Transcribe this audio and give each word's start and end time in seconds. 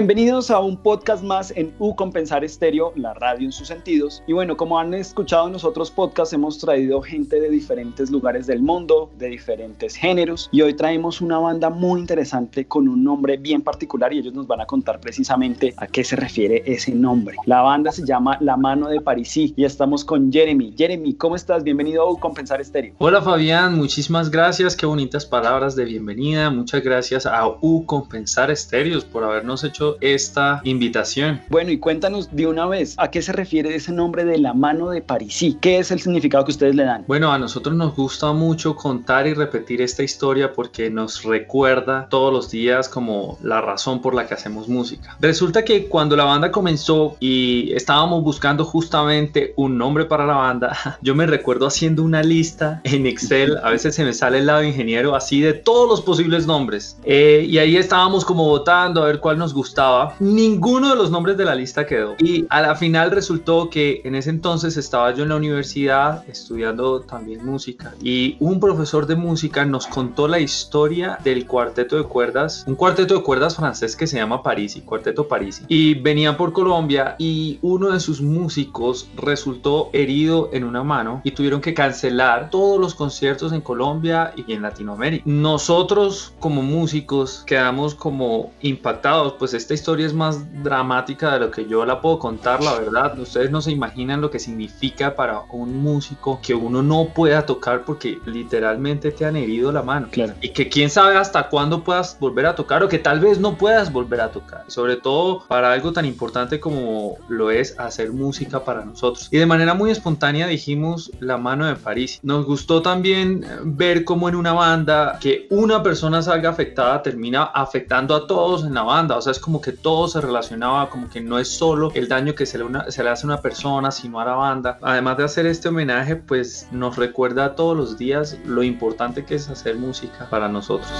Bienvenido. 0.00 0.19
Bienvenidos 0.20 0.50
a 0.50 0.58
un 0.58 0.76
podcast 0.76 1.24
más 1.24 1.50
en 1.56 1.72
U 1.78 1.96
Compensar 1.96 2.44
Estéreo, 2.44 2.92
la 2.94 3.14
radio 3.14 3.46
en 3.46 3.52
sus 3.52 3.68
sentidos. 3.68 4.22
Y 4.26 4.34
bueno, 4.34 4.54
como 4.54 4.78
han 4.78 4.92
escuchado 4.92 5.46
en 5.46 5.54
los 5.54 5.64
otros 5.64 5.90
podcasts, 5.90 6.34
hemos 6.34 6.58
traído 6.58 7.00
gente 7.00 7.40
de 7.40 7.48
diferentes 7.48 8.10
lugares 8.10 8.46
del 8.46 8.60
mundo, 8.60 9.10
de 9.16 9.28
diferentes 9.28 9.96
géneros. 9.96 10.50
Y 10.52 10.60
hoy 10.60 10.74
traemos 10.74 11.22
una 11.22 11.38
banda 11.38 11.70
muy 11.70 12.00
interesante 12.00 12.66
con 12.66 12.86
un 12.86 13.02
nombre 13.02 13.38
bien 13.38 13.62
particular 13.62 14.12
y 14.12 14.18
ellos 14.18 14.34
nos 14.34 14.46
van 14.46 14.60
a 14.60 14.66
contar 14.66 15.00
precisamente 15.00 15.72
a 15.78 15.86
qué 15.86 16.04
se 16.04 16.16
refiere 16.16 16.64
ese 16.66 16.92
nombre. 16.92 17.36
La 17.46 17.62
banda 17.62 17.90
se 17.90 18.04
llama 18.04 18.36
La 18.42 18.58
Mano 18.58 18.88
de 18.88 19.00
Parisí 19.00 19.54
y 19.56 19.64
estamos 19.64 20.04
con 20.04 20.30
Jeremy. 20.30 20.74
Jeremy, 20.76 21.14
¿cómo 21.14 21.34
estás? 21.34 21.64
Bienvenido 21.64 22.02
a 22.02 22.10
U 22.10 22.18
Compensar 22.18 22.60
Estéreo. 22.60 22.92
Hola 22.98 23.22
Fabián, 23.22 23.78
muchísimas 23.78 24.30
gracias, 24.30 24.76
qué 24.76 24.84
bonitas 24.84 25.24
palabras 25.24 25.76
de 25.76 25.86
bienvenida, 25.86 26.50
muchas 26.50 26.84
gracias 26.84 27.24
a 27.24 27.48
U 27.62 27.86
Compensar 27.86 28.50
Estéreos 28.50 29.06
por 29.06 29.24
habernos 29.24 29.64
hecho 29.64 29.96
esta 30.14 30.60
invitación. 30.64 31.40
Bueno, 31.48 31.70
y 31.70 31.78
cuéntanos 31.78 32.28
de 32.34 32.46
una 32.46 32.66
vez, 32.66 32.94
¿a 32.98 33.10
qué 33.10 33.22
se 33.22 33.32
refiere 33.32 33.74
ese 33.74 33.92
nombre 33.92 34.24
de 34.24 34.38
La 34.38 34.54
Mano 34.54 34.90
de 34.90 35.02
Parisí? 35.02 35.56
¿Qué 35.60 35.78
es 35.78 35.90
el 35.90 36.00
significado 36.00 36.44
que 36.44 36.52
ustedes 36.52 36.74
le 36.74 36.84
dan? 36.84 37.04
Bueno, 37.06 37.32
a 37.32 37.38
nosotros 37.38 37.74
nos 37.74 37.94
gusta 37.94 38.32
mucho 38.32 38.76
contar 38.76 39.26
y 39.26 39.34
repetir 39.34 39.82
esta 39.82 40.02
historia 40.02 40.52
porque 40.52 40.90
nos 40.90 41.22
recuerda 41.22 42.08
todos 42.08 42.32
los 42.32 42.50
días 42.50 42.88
como 42.88 43.38
la 43.42 43.60
razón 43.60 44.00
por 44.00 44.14
la 44.14 44.26
que 44.26 44.34
hacemos 44.34 44.68
música. 44.68 45.16
Resulta 45.20 45.64
que 45.64 45.86
cuando 45.86 46.16
la 46.16 46.24
banda 46.24 46.50
comenzó 46.50 47.16
y 47.20 47.72
estábamos 47.72 48.22
buscando 48.22 48.64
justamente 48.64 49.52
un 49.56 49.78
nombre 49.78 50.04
para 50.04 50.26
la 50.26 50.34
banda, 50.34 50.76
yo 51.02 51.14
me 51.14 51.26
recuerdo 51.26 51.66
haciendo 51.66 52.02
una 52.02 52.22
lista 52.22 52.80
en 52.84 53.06
Excel, 53.06 53.56
a 53.62 53.70
veces 53.70 53.94
se 53.94 54.04
me 54.04 54.12
sale 54.12 54.38
el 54.38 54.46
lado 54.46 54.62
ingeniero 54.62 55.14
así 55.14 55.40
de 55.40 55.52
todos 55.52 55.88
los 55.88 56.00
posibles 56.00 56.46
nombres. 56.46 56.96
Eh, 57.04 57.46
y 57.48 57.58
ahí 57.58 57.76
estábamos 57.76 58.24
como 58.24 58.44
votando 58.44 59.02
a 59.02 59.06
ver 59.06 59.20
cuál 59.20 59.38
nos 59.38 59.54
gustaba. 59.54 59.99
Ninguno 60.18 60.90
de 60.90 60.96
los 60.96 61.10
nombres 61.10 61.36
de 61.36 61.44
la 61.44 61.54
lista 61.54 61.86
quedó. 61.86 62.16
Y 62.18 62.46
a 62.50 62.60
la 62.60 62.74
final 62.74 63.10
resultó 63.10 63.70
que 63.70 64.02
en 64.04 64.14
ese 64.14 64.30
entonces 64.30 64.76
estaba 64.76 65.14
yo 65.14 65.22
en 65.22 65.30
la 65.30 65.36
universidad 65.36 66.24
estudiando 66.28 67.00
también 67.00 67.44
música. 67.44 67.94
Y 68.02 68.36
un 68.40 68.60
profesor 68.60 69.06
de 69.06 69.16
música 69.16 69.64
nos 69.64 69.86
contó 69.86 70.28
la 70.28 70.40
historia 70.40 71.18
del 71.22 71.46
cuarteto 71.46 71.96
de 71.96 72.04
cuerdas, 72.04 72.64
un 72.66 72.74
cuarteto 72.74 73.14
de 73.14 73.22
cuerdas 73.22 73.56
francés 73.56 73.96
que 73.96 74.06
se 74.06 74.16
llama 74.16 74.42
Parisi, 74.42 74.80
Cuarteto 74.82 75.28
Parisi. 75.28 75.64
Y 75.68 75.94
venían 75.94 76.36
por 76.36 76.52
Colombia 76.52 77.16
y 77.18 77.58
uno 77.62 77.90
de 77.90 78.00
sus 78.00 78.20
músicos 78.20 79.08
resultó 79.16 79.90
herido 79.92 80.50
en 80.52 80.64
una 80.64 80.82
mano 80.82 81.20
y 81.24 81.32
tuvieron 81.32 81.60
que 81.60 81.74
cancelar 81.74 82.50
todos 82.50 82.80
los 82.80 82.94
conciertos 82.94 83.52
en 83.52 83.60
Colombia 83.60 84.32
y 84.36 84.52
en 84.52 84.62
Latinoamérica. 84.62 85.24
Nosotros 85.26 86.32
como 86.40 86.62
músicos 86.62 87.44
quedamos 87.46 87.94
como 87.94 88.52
impactados, 88.60 89.34
pues 89.38 89.54
esta 89.54 89.74
historia 89.74 89.89
es 89.98 90.14
más 90.14 90.62
dramática 90.62 91.32
de 91.32 91.40
lo 91.40 91.50
que 91.50 91.66
yo 91.66 91.84
la 91.84 92.00
puedo 92.00 92.18
contar, 92.18 92.62
la 92.62 92.78
verdad. 92.78 93.18
Ustedes 93.18 93.50
no 93.50 93.60
se 93.60 93.72
imaginan 93.72 94.20
lo 94.20 94.30
que 94.30 94.38
significa 94.38 95.16
para 95.16 95.42
un 95.50 95.82
músico 95.82 96.40
que 96.42 96.54
uno 96.54 96.82
no 96.82 97.08
pueda 97.14 97.44
tocar 97.46 97.84
porque 97.84 98.18
literalmente 98.26 99.10
te 99.10 99.24
han 99.24 99.36
herido 99.36 99.72
la 99.72 99.82
mano. 99.82 100.08
Claro. 100.10 100.34
Y 100.40 100.50
que 100.50 100.68
quién 100.68 100.90
sabe 100.90 101.16
hasta 101.16 101.48
cuándo 101.48 101.82
puedas 101.82 102.18
volver 102.20 102.46
a 102.46 102.54
tocar 102.54 102.82
o 102.82 102.88
que 102.88 102.98
tal 102.98 103.20
vez 103.20 103.40
no 103.40 103.56
puedas 103.56 103.92
volver 103.92 104.20
a 104.20 104.30
tocar. 104.30 104.64
Sobre 104.68 104.96
todo 104.96 105.44
para 105.48 105.72
algo 105.72 105.92
tan 105.92 106.04
importante 106.04 106.60
como 106.60 107.16
lo 107.28 107.50
es 107.50 107.78
hacer 107.78 108.12
música 108.12 108.64
para 108.64 108.84
nosotros. 108.84 109.28
Y 109.30 109.38
de 109.38 109.46
manera 109.46 109.74
muy 109.74 109.90
espontánea 109.90 110.46
dijimos 110.46 111.10
la 111.20 111.36
mano 111.36 111.66
de 111.66 111.76
París. 111.76 112.20
Nos 112.22 112.44
gustó 112.44 112.82
también 112.82 113.44
ver 113.64 114.04
cómo 114.04 114.28
en 114.28 114.34
una 114.34 114.52
banda 114.52 115.18
que 115.20 115.46
una 115.50 115.82
persona 115.82 116.22
salga 116.22 116.50
afectada 116.50 117.02
termina 117.02 117.44
afectando 117.44 118.14
a 118.14 118.26
todos 118.26 118.64
en 118.64 118.74
la 118.74 118.82
banda. 118.82 119.16
O 119.16 119.22
sea, 119.22 119.32
es 119.32 119.38
como 119.38 119.60
que 119.60 119.72
todo 119.82 120.08
se 120.08 120.20
relacionaba, 120.20 120.90
como 120.90 121.08
que 121.08 121.20
no 121.20 121.38
es 121.38 121.48
solo 121.48 121.90
el 121.94 122.08
daño 122.08 122.34
que 122.34 122.46
se 122.46 122.58
le, 122.58 122.64
hace 122.78 123.02
a 123.02 123.14
una 123.24 123.40
persona, 123.40 123.90
sino 123.90 124.20
a 124.20 124.24
la 124.24 124.34
banda. 124.34 124.78
Además 124.82 125.16
de 125.16 125.24
hacer 125.24 125.46
este 125.46 125.68
homenaje, 125.68 126.16
pues 126.16 126.68
nos 126.70 126.96
recuerda 126.96 127.54
todos 127.54 127.76
los 127.76 127.98
días 127.98 128.38
lo 128.44 128.62
importante 128.62 129.24
que 129.24 129.36
es 129.36 129.48
hacer 129.48 129.76
música 129.76 130.28
para 130.30 130.48
nosotros. 130.48 130.90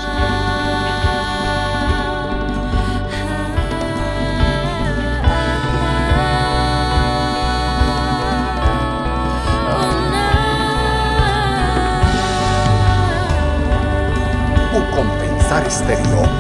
Compensar. 14.94 16.39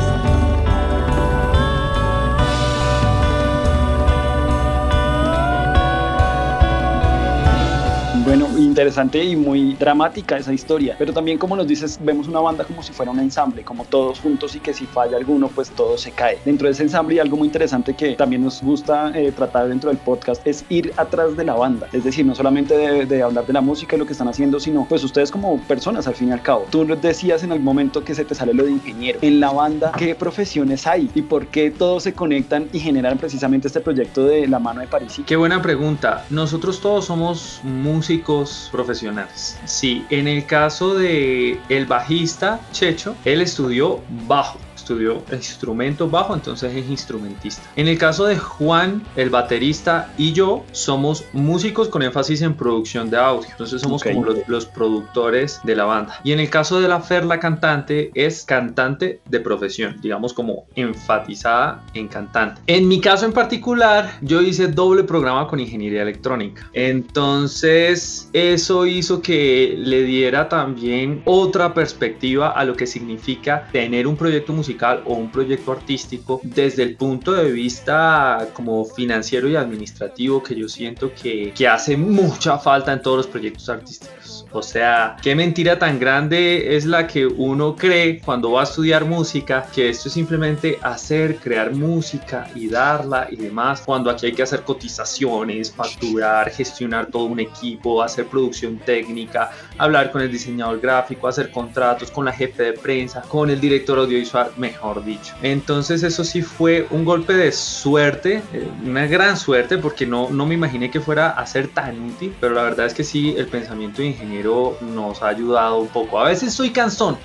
Interesante 8.80 9.22
y 9.22 9.36
muy 9.36 9.74
dramática 9.74 10.38
esa 10.38 10.54
historia, 10.54 10.96
pero 10.98 11.12
también 11.12 11.36
como 11.36 11.54
nos 11.54 11.66
dices, 11.66 11.98
vemos 12.00 12.28
una 12.28 12.40
banda 12.40 12.64
como 12.64 12.82
si 12.82 12.94
fuera 12.94 13.12
un 13.12 13.20
ensamble, 13.20 13.62
como 13.62 13.84
todos 13.84 14.20
juntos 14.20 14.56
y 14.56 14.60
que 14.60 14.72
si 14.72 14.86
falla 14.86 15.18
alguno, 15.18 15.48
pues 15.48 15.70
todo 15.70 15.98
se 15.98 16.12
cae. 16.12 16.38
Dentro 16.46 16.66
de 16.66 16.72
ese 16.72 16.84
ensamble 16.84 17.16
y 17.16 17.18
algo 17.18 17.36
muy 17.36 17.48
interesante 17.48 17.92
que 17.92 18.14
también 18.14 18.42
nos 18.42 18.62
gusta 18.62 19.12
eh, 19.14 19.32
tratar 19.32 19.68
dentro 19.68 19.90
del 19.90 19.98
podcast 19.98 20.46
es 20.46 20.64
ir 20.70 20.94
atrás 20.96 21.36
de 21.36 21.44
la 21.44 21.52
banda, 21.52 21.88
es 21.92 22.04
decir, 22.04 22.24
no 22.24 22.34
solamente 22.34 23.04
de, 23.04 23.22
hablar 23.22 23.46
de 23.46 23.52
la 23.52 23.60
música 23.60 23.96
y 23.96 23.98
lo 23.98 24.06
que 24.06 24.12
están 24.12 24.28
haciendo, 24.28 24.58
sino 24.58 24.86
pues 24.88 25.04
ustedes 25.04 25.30
como 25.30 25.60
personas 25.64 26.06
al 26.06 26.14
fin 26.14 26.28
y 26.28 26.32
al 26.32 26.40
cabo. 26.40 26.66
Tú 26.70 26.86
decías 27.02 27.42
en 27.42 27.52
algún 27.52 27.66
momento 27.66 28.02
que 28.02 28.14
se 28.14 28.24
te 28.24 28.34
sale 28.34 28.54
lo 28.54 28.64
de 28.64 28.70
ingeniero. 28.70 29.18
En 29.20 29.40
la 29.40 29.52
banda, 29.52 29.92
¿qué 29.98 30.14
profesiones 30.14 30.86
hay 30.86 31.10
y 31.14 31.20
por 31.20 31.48
qué 31.48 31.70
todos 31.70 32.04
se 32.04 32.14
conectan 32.14 32.66
y 32.72 32.80
generan 32.80 33.18
precisamente 33.18 33.66
este 33.66 33.80
proyecto 33.80 34.24
de 34.24 34.48
la 34.48 34.58
mano 34.58 34.80
de 34.80 34.86
París? 34.86 35.20
Qué 35.26 35.36
buena 35.36 35.60
pregunta. 35.60 36.24
Nosotros 36.30 36.80
todos 36.80 37.04
somos 37.04 37.60
músicos 37.62 38.69
profesionales. 38.70 39.58
Sí, 39.64 40.06
en 40.10 40.28
el 40.28 40.46
caso 40.46 40.94
de 40.94 41.60
el 41.68 41.86
bajista 41.86 42.60
Checho, 42.72 43.16
él 43.24 43.40
estudió 43.40 44.00
bajo. 44.26 44.58
Estudió 44.90 45.22
instrumento 45.32 46.08
bajo, 46.10 46.34
entonces 46.34 46.74
es 46.74 46.88
instrumentista. 46.90 47.62
En 47.76 47.86
el 47.86 47.96
caso 47.96 48.26
de 48.26 48.36
Juan, 48.36 49.02
el 49.14 49.30
baterista, 49.30 50.12
y 50.18 50.32
yo 50.32 50.64
somos 50.72 51.24
músicos 51.32 51.88
con 51.88 52.02
énfasis 52.02 52.42
en 52.42 52.54
producción 52.54 53.08
de 53.08 53.16
audio. 53.16 53.48
Entonces 53.50 53.80
somos 53.80 54.02
Ok. 54.02 54.08
como 54.08 54.24
los, 54.24 54.38
los 54.48 54.66
productores 54.66 55.60
de 55.62 55.76
la 55.76 55.84
banda. 55.84 56.18
Y 56.24 56.32
en 56.32 56.40
el 56.40 56.50
caso 56.50 56.80
de 56.80 56.88
la 56.88 57.00
Fer, 57.00 57.24
la 57.24 57.38
cantante, 57.38 58.10
es 58.14 58.44
cantante 58.44 59.20
de 59.26 59.40
profesión, 59.40 59.96
digamos 60.02 60.32
como 60.32 60.66
enfatizada 60.74 61.84
en 61.94 62.08
cantante. 62.08 62.60
En 62.66 62.88
mi 62.88 63.00
caso 63.00 63.26
en 63.26 63.32
particular, 63.32 64.18
yo 64.22 64.40
hice 64.40 64.66
doble 64.68 65.04
programa 65.04 65.46
con 65.46 65.60
ingeniería 65.60 66.02
electrónica. 66.02 66.68
Entonces, 66.72 68.28
eso 68.32 68.86
hizo 68.86 69.22
que 69.22 69.74
le 69.78 70.02
diera 70.02 70.48
también 70.48 71.22
otra 71.26 71.74
perspectiva 71.74 72.50
a 72.50 72.64
lo 72.64 72.74
que 72.74 72.86
significa 72.86 73.68
tener 73.72 74.06
un 74.06 74.16
proyecto 74.16 74.52
musical 74.52 74.79
o 75.04 75.14
un 75.14 75.30
proyecto 75.30 75.72
artístico 75.72 76.40
desde 76.42 76.82
el 76.82 76.96
punto 76.96 77.32
de 77.32 77.50
vista 77.50 78.48
como 78.54 78.84
financiero 78.84 79.48
y 79.48 79.56
administrativo 79.56 80.42
que 80.42 80.54
yo 80.54 80.68
siento 80.68 81.12
que, 81.14 81.52
que 81.54 81.68
hace 81.68 81.96
mucha 81.96 82.58
falta 82.58 82.92
en 82.92 83.02
todos 83.02 83.18
los 83.18 83.26
proyectos 83.26 83.68
artísticos. 83.68 84.46
O 84.52 84.62
sea, 84.62 85.16
qué 85.22 85.34
mentira 85.34 85.78
tan 85.78 86.00
grande 86.00 86.76
es 86.76 86.84
la 86.84 87.06
que 87.06 87.26
uno 87.26 87.76
cree 87.76 88.20
cuando 88.20 88.52
va 88.52 88.62
a 88.62 88.64
estudiar 88.64 89.04
música, 89.04 89.66
que 89.72 89.90
esto 89.90 90.08
es 90.08 90.14
simplemente 90.14 90.78
hacer, 90.82 91.36
crear 91.36 91.72
música 91.72 92.48
y 92.54 92.68
darla 92.68 93.28
y 93.30 93.36
demás, 93.36 93.82
cuando 93.82 94.10
aquí 94.10 94.26
hay 94.26 94.32
que 94.32 94.42
hacer 94.42 94.62
cotizaciones, 94.62 95.70
facturar, 95.72 96.50
gestionar 96.50 97.06
todo 97.06 97.24
un 97.24 97.38
equipo, 97.38 98.02
hacer 98.02 98.26
producción 98.26 98.78
técnica, 98.78 99.50
hablar 99.78 100.10
con 100.10 100.22
el 100.22 100.32
diseñador 100.32 100.80
gráfico, 100.80 101.28
hacer 101.28 101.50
contratos 101.50 102.10
con 102.10 102.24
la 102.24 102.32
jefe 102.32 102.64
de 102.64 102.72
prensa, 102.72 103.22
con 103.22 103.50
el 103.50 103.60
director 103.60 103.98
audiovisual, 103.98 104.50
mejor 104.70 105.04
dicho. 105.04 105.34
Entonces 105.42 106.02
eso 106.02 106.22
sí 106.24 106.42
fue 106.42 106.86
un 106.90 107.04
golpe 107.04 107.32
de 107.34 107.50
suerte, 107.50 108.42
eh, 108.52 108.68
una 108.84 109.06
gran 109.06 109.36
suerte, 109.36 109.78
porque 109.78 110.06
no, 110.06 110.30
no 110.30 110.46
me 110.46 110.54
imaginé 110.54 110.90
que 110.90 111.00
fuera 111.00 111.30
a 111.30 111.44
ser 111.46 111.68
tan 111.68 112.00
útil, 112.10 112.34
pero 112.40 112.54
la 112.54 112.62
verdad 112.62 112.86
es 112.86 112.94
que 112.94 113.02
sí, 113.02 113.34
el 113.36 113.48
pensamiento 113.48 114.02
de 114.02 114.08
ingeniero 114.08 114.78
nos 114.80 115.22
ha 115.22 115.28
ayudado 115.28 115.78
un 115.78 115.88
poco. 115.88 116.20
A 116.20 116.28
veces 116.28 116.54
soy 116.54 116.70
cansón. 116.70 117.18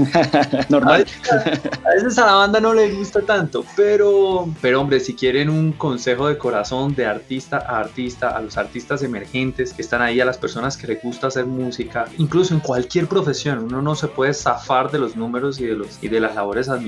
Normal. 0.68 1.06
A 1.84 1.90
veces, 1.94 2.18
a 2.18 2.26
la 2.26 2.34
banda 2.34 2.60
no 2.60 2.74
le 2.74 2.92
gusta 2.92 3.22
tanto, 3.22 3.64
pero, 3.74 4.48
pero 4.60 4.80
hombre, 4.80 5.00
si 5.00 5.14
quieren 5.14 5.48
un 5.48 5.72
consejo 5.72 6.28
de 6.28 6.36
corazón 6.36 6.94
de 6.94 7.06
artista 7.06 7.56
a 7.58 7.80
artista, 7.80 8.36
a 8.36 8.40
los 8.40 8.56
artistas 8.58 9.02
emergentes 9.02 9.72
que 9.72 9.82
están 9.82 10.02
ahí, 10.02 10.20
a 10.20 10.24
las 10.24 10.36
personas 10.36 10.76
que 10.76 10.86
les 10.86 11.02
gusta 11.02 11.28
hacer 11.28 11.46
música, 11.46 12.06
incluso 12.18 12.52
en 12.54 12.60
cualquier 12.60 13.06
profesión, 13.06 13.64
uno 13.64 13.80
no 13.80 13.94
se 13.94 14.08
puede 14.08 14.34
zafar 14.34 14.90
de 14.90 14.98
los 14.98 15.16
números 15.16 15.58
y 15.60 15.66
de, 15.66 15.74
los, 15.74 15.98
y 16.02 16.08
de 16.08 16.20
las 16.20 16.34
labores 16.34 16.68
administrativas. 16.68 16.81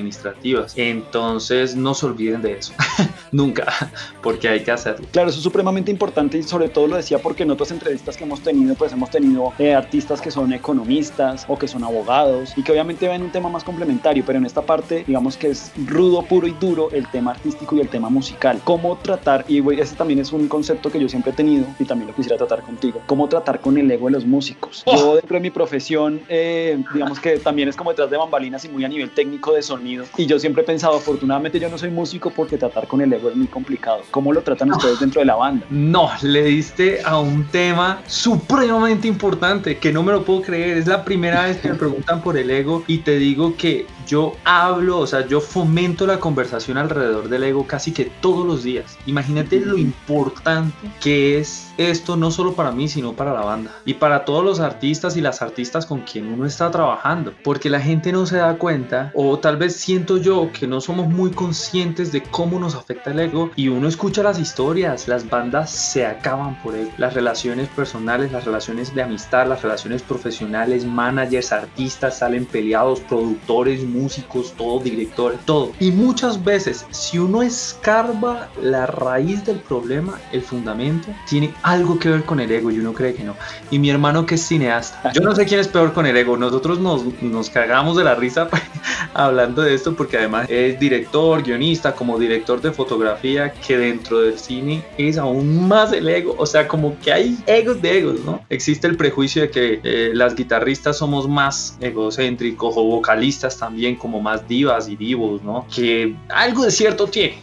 Entonces, 0.77 1.77
no 1.77 1.95
se 1.95 2.07
olviden 2.07 2.43
de 2.43 2.55
eso. 2.55 2.73
Nunca, 3.35 3.67
porque 4.23 4.49
hay 4.49 4.61
que 4.63 4.71
hacerlo. 4.71 5.07
Claro, 5.11 5.29
eso 5.29 5.39
es 5.39 5.43
supremamente 5.43 5.91
importante 5.91 6.39
y 6.39 6.45
sobre 6.45 6.69
todo 6.69 6.87
lo 6.87 6.97
decía 6.97 7.19
porque 7.19 7.43
en 7.43 7.51
otras 7.51 7.73
entrevistas 7.73 8.17
que 8.17 8.23
hemos 8.23 8.41
tenido, 8.41 8.77
pues 8.77 8.93
hemos 8.93 9.11
tenido 9.11 9.53
eh, 9.59 9.75
artistas 9.75 10.21
que 10.21 10.31
son 10.31 10.53
economistas 10.53 11.45
o 11.49 11.59
que 11.59 11.67
son 11.67 11.83
abogados 11.83 12.57
y 12.57 12.63
que 12.63 12.71
obviamente 12.71 13.09
ven 13.09 13.23
un 13.23 13.33
tema 13.33 13.49
más 13.49 13.65
complementario, 13.65 14.23
pero 14.25 14.39
en 14.39 14.47
esta 14.47 14.63
parte 14.63 15.03
digamos 15.05 15.37
que 15.37 15.49
es 15.49 15.73
rudo, 15.85 16.23
puro 16.23 16.47
y 16.47 16.53
duro 16.53 16.91
el 16.93 17.09
tema 17.09 17.33
artístico 17.33 17.75
y 17.75 17.81
el 17.81 17.89
tema 17.89 18.09
musical. 18.09 18.61
Cómo 18.63 18.97
tratar, 18.99 19.45
y 19.49 19.59
ese 19.81 19.97
también 19.97 20.21
es 20.21 20.33
un 20.33 20.47
concepto 20.47 20.89
que 20.89 21.01
yo 21.01 21.09
siempre 21.09 21.33
he 21.33 21.35
tenido 21.35 21.67
y 21.81 21.85
también 21.85 22.09
lo 22.09 22.15
quisiera 22.15 22.37
tratar 22.37 22.63
contigo, 22.63 23.01
cómo 23.07 23.29
tratar 23.29 23.59
con 23.59 23.77
el 23.79 23.91
ego 23.91 24.07
de 24.07 24.13
los 24.13 24.25
músicos. 24.25 24.85
Yo 24.87 25.11
oh. 25.11 25.17
dentro 25.17 25.35
de 25.35 25.41
mi 25.41 25.51
profesión, 25.51 26.21
eh, 26.29 26.79
digamos 26.93 27.19
que 27.19 27.39
también 27.41 27.69
es 27.69 27.75
como 27.75 27.91
detrás 27.91 28.11
de 28.11 28.17
bambalinas 28.17 28.65
y 28.65 28.69
muy 28.69 28.85
a 28.85 28.89
nivel 28.89 29.11
técnico 29.11 29.53
de 29.53 29.63
sonido 29.63 30.05
y 30.17 30.27
yo 30.27 30.39
siempre 30.39 30.63
he 30.63 30.67
pensado, 30.67 30.97
afortunadamente 30.97 31.59
yo 31.59 31.69
no 31.69 31.79
soy 31.79 31.91
músico 31.91 32.31
porque 32.31 32.57
tratar 32.59 32.87
con 32.87 33.01
el 33.01 33.13
ego 33.13 33.24
es 33.31 33.37
muy 33.37 33.47
complicado. 33.47 34.03
¿Cómo 34.11 34.33
lo 34.33 34.43
tratan 34.43 34.73
ustedes 34.73 35.01
dentro 35.01 35.21
de 35.21 35.27
la 35.27 35.37
banda? 35.37 35.67
No, 35.71 36.11
le 36.23 36.45
diste 36.45 37.01
a 37.05 37.19
un 37.19 37.45
tema 37.47 38.03
supremamente 38.07 39.09
importante 39.09 39.79
que 39.79 39.93
no 39.93 40.03
me 40.03 40.13
lo 40.13 40.25
puedo 40.25 40.43
creer. 40.43 40.79
Es 40.79 40.87
la 40.87 41.05
primera 41.05 41.45
vez 41.45 41.59
que 41.59 41.69
me 41.69 41.75
preguntan 41.75 42.23
por 42.23 42.37
el 42.37 42.51
ego 42.51 42.85
y 42.87 42.99
te 42.99 43.19
digo 43.19 43.57
que 43.57 43.87
yo 44.07 44.35
hablo, 44.45 44.99
o 44.99 45.07
sea, 45.07 45.27
yo 45.27 45.41
fomento 45.41 46.07
la 46.07 46.21
conversación 46.21 46.77
alrededor 46.77 47.29
del 47.29 47.45
ego 47.45 47.67
casi 47.67 47.93
que 47.93 48.05
todos 48.21 48.47
los 48.47 48.63
días. 48.63 48.99
Imagínate 49.07 49.61
lo 49.61 49.79
importante 49.79 50.75
que 51.01 51.39
es 51.39 51.73
esto 51.77 52.17
no 52.17 52.31
solo 52.31 52.53
para 52.55 52.71
mí, 52.71 52.89
sino 52.89 53.15
para 53.15 53.33
la 53.33 53.41
banda 53.41 53.73
y 53.85 53.95
para 53.95 54.25
todos 54.25 54.45
los 54.45 54.61
artistas 54.61 55.17
y 55.17 55.21
las 55.21 55.43
artistas 55.43 55.87
con 55.87 56.03
quien 56.03 56.33
uno 56.33 56.47
está 56.47 56.71
trabajando, 56.71 57.33
porque 57.43 57.71
la 57.71 57.81
gente 57.81 58.13
no 58.13 58.27
se 58.27 58.37
da 58.37 58.57
cuenta 58.59 59.11
o 59.15 59.39
tal 59.39 59.57
vez 59.57 59.77
siento 59.77 60.19
yo 60.19 60.51
que 60.53 60.67
no 60.67 60.81
somos 60.81 61.09
muy 61.09 61.31
conscientes 61.31 62.13
de 62.13 62.23
cómo 62.23 62.59
nos 62.59 62.75
afecta 62.75 63.11
el 63.15 63.21
ego 63.21 63.51
y 63.57 63.69
uno 63.69 63.89
escucha 63.89 64.23
las 64.23 64.39
historias, 64.39 65.09
las 65.09 65.29
bandas 65.29 65.71
se 65.71 66.05
acaban 66.05 66.61
por 66.63 66.75
él, 66.75 66.91
las 66.99 67.15
relaciones 67.15 67.69
personales, 67.69 68.33
las 68.33 68.45
relaciones 68.45 68.95
de 68.95 69.03
amistad, 69.03 69.47
las 69.47 69.63
relaciones 69.63 70.03
profesionales, 70.03 70.85
managers, 70.85 71.53
artistas 71.53 72.19
salen 72.19 72.45
peleados, 72.45 73.01
productores, 73.01 73.85
músicos, 73.85 74.53
todo, 74.57 74.81
directores, 74.81 75.41
todo. 75.45 75.73
Y 75.81 75.91
muchas 75.91 76.43
veces, 76.43 76.87
si 76.91 77.19
uno 77.19 77.43
escarba 77.43 78.49
la 78.61 78.87
raíz 78.87 79.45
del 79.45 79.59
problema, 79.59 80.19
el 80.33 80.43
fundamento, 80.43 81.09
tiene 81.29 81.55
algo 81.63 81.99
que 81.99 82.11
ver 82.11 82.25
con 82.25 82.41
el 82.41 82.51
ego 82.51 82.71
y 82.71 82.79
uno 82.79 82.93
cree 82.93 83.15
que 83.15 83.25
no. 83.25 83.37
Y 83.71 83.79
mi 83.79 83.91
hermano 83.91 84.27
que 84.27 84.35
es 84.35 84.47
cineasta, 84.47 85.13
yo 85.13 85.23
no 85.23 85.35
sé 85.35 85.47
quién 85.47 85.61
es 85.61 85.69
peor 85.69 85.93
con 85.93 86.07
el 86.07 86.17
ego, 86.17 86.37
nosotros 86.37 86.81
nos, 86.81 87.05
nos 87.23 87.51
cagamos 87.51 87.97
de 87.97 88.05
la 88.05 88.15
risa 88.15 88.49
hablando 89.15 89.63
de 89.63 89.75
esto 89.75 89.95
porque 89.95 90.19
además 90.19 90.47
es 90.49 90.79
director, 90.79 91.43
guionista, 91.43 91.95
como 91.95 92.19
director 92.19 92.61
de 92.61 92.73
fotografía, 92.73 92.94
que 93.67 93.77
dentro 93.77 94.21
del 94.21 94.39
cine 94.39 94.85
es 94.99 95.19
aún 95.19 95.69
más 95.69 95.93
el 95.93 96.09
ego, 96.09 96.35
o 96.39 96.47
sea, 96.47 96.69
como 96.69 96.99
que 97.01 97.13
hay 97.13 97.39
egos 97.47 97.81
de 97.83 97.99
egos, 97.99 98.21
¿no? 98.25 98.41
Existe 98.49 98.87
el 98.87 98.97
prejuicio 98.97 99.43
de 99.43 99.51
que 99.51 99.81
eh, 99.83 100.11
las 100.15 100.35
guitarristas 100.35 100.99
somos 100.99 101.29
más 101.29 101.77
egocéntricos 101.81 102.75
o 102.77 102.85
vocalistas 102.85 103.59
también 103.59 103.97
como 103.97 104.21
más 104.21 104.47
divas 104.47 104.89
y 104.89 104.97
divos, 104.97 105.43
¿no? 105.43 105.67
Que 105.75 106.15
algo 106.29 106.65
de 106.65 106.71
cierto 106.71 107.07
tiene. 107.07 107.39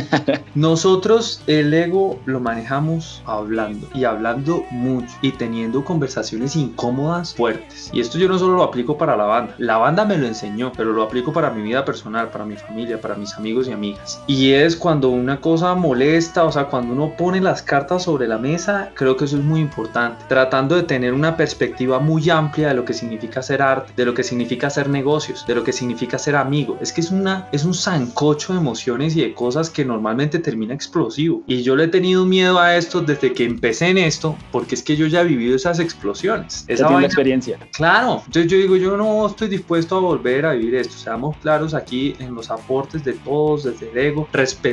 Nosotros 0.54 1.42
el 1.46 1.72
ego 1.72 2.18
lo 2.26 2.40
manejamos 2.40 3.22
hablando 3.26 3.88
y 3.94 4.04
hablando 4.04 4.64
mucho 4.70 5.14
y 5.22 5.32
teniendo 5.32 5.84
conversaciones 5.84 6.56
incómodas 6.56 7.34
fuertes. 7.34 7.90
Y 7.92 8.00
esto 8.00 8.18
yo 8.18 8.28
no 8.28 8.38
solo 8.38 8.56
lo 8.56 8.62
aplico 8.62 8.98
para 8.98 9.16
la 9.16 9.24
banda, 9.24 9.54
la 9.58 9.76
banda 9.76 10.04
me 10.04 10.18
lo 10.18 10.26
enseñó, 10.26 10.72
pero 10.76 10.92
lo 10.92 11.02
aplico 11.02 11.32
para 11.32 11.50
mi 11.50 11.62
vida 11.62 11.84
personal, 11.84 12.30
para 12.30 12.44
mi 12.44 12.56
familia, 12.56 13.00
para 13.00 13.14
mis 13.14 13.34
amigos 13.34 13.68
y 13.68 13.72
amigas. 13.72 14.20
Y 14.26 14.52
es 14.52 14.76
cuando 14.76 14.87
una 14.88 15.40
cosa 15.40 15.74
molesta, 15.74 16.44
o 16.44 16.52
sea, 16.52 16.64
cuando 16.64 16.94
uno 16.94 17.14
pone 17.16 17.40
las 17.40 17.62
cartas 17.62 18.04
sobre 18.04 18.26
la 18.26 18.38
mesa, 18.38 18.90
creo 18.94 19.16
que 19.16 19.26
eso 19.26 19.36
es 19.36 19.44
muy 19.44 19.60
importante. 19.60 20.24
Tratando 20.28 20.76
de 20.76 20.82
tener 20.82 21.12
una 21.12 21.36
perspectiva 21.36 21.98
muy 21.98 22.30
amplia 22.30 22.68
de 22.68 22.74
lo 22.74 22.86
que 22.86 22.94
significa 22.94 23.40
hacer 23.40 23.60
arte, 23.60 23.92
de 23.94 24.06
lo 24.06 24.14
que 24.14 24.22
significa 24.22 24.68
hacer 24.68 24.88
negocios, 24.88 25.44
de 25.46 25.54
lo 25.54 25.62
que 25.62 25.72
significa 25.72 26.18
ser 26.18 26.36
amigo. 26.36 26.78
Es 26.80 26.92
que 26.92 27.02
es, 27.02 27.10
una, 27.10 27.48
es 27.52 27.64
un 27.64 27.74
sancocho 27.74 28.54
de 28.54 28.60
emociones 28.60 29.14
y 29.14 29.20
de 29.20 29.34
cosas 29.34 29.68
que 29.68 29.84
normalmente 29.84 30.38
termina 30.38 30.72
explosivo. 30.72 31.42
Y 31.46 31.62
yo 31.62 31.76
le 31.76 31.84
he 31.84 31.88
tenido 31.88 32.24
miedo 32.24 32.58
a 32.58 32.76
esto 32.76 33.02
desde 33.02 33.34
que 33.34 33.44
empecé 33.44 33.88
en 33.88 33.98
esto, 33.98 34.36
porque 34.50 34.74
es 34.74 34.82
que 34.82 34.96
yo 34.96 35.06
ya 35.06 35.20
he 35.20 35.24
vivido 35.24 35.54
esas 35.54 35.80
explosiones. 35.80 36.64
Esa 36.66 36.88
vaina, 36.88 37.06
experiencia. 37.06 37.58
Claro. 37.72 38.22
Entonces 38.24 38.50
yo 38.50 38.56
digo, 38.56 38.76
yo 38.76 38.96
no 38.96 39.26
estoy 39.26 39.48
dispuesto 39.48 39.96
a 39.96 40.00
volver 40.00 40.46
a 40.46 40.52
vivir 40.52 40.76
esto. 40.76 40.96
Seamos 40.96 41.36
claros 41.38 41.74
aquí 41.74 42.16
en 42.20 42.34
los 42.34 42.50
aportes 42.50 43.04
de 43.04 43.12
todos, 43.12 43.64
desde 43.64 43.90
el 43.90 43.98
ego. 43.98 44.28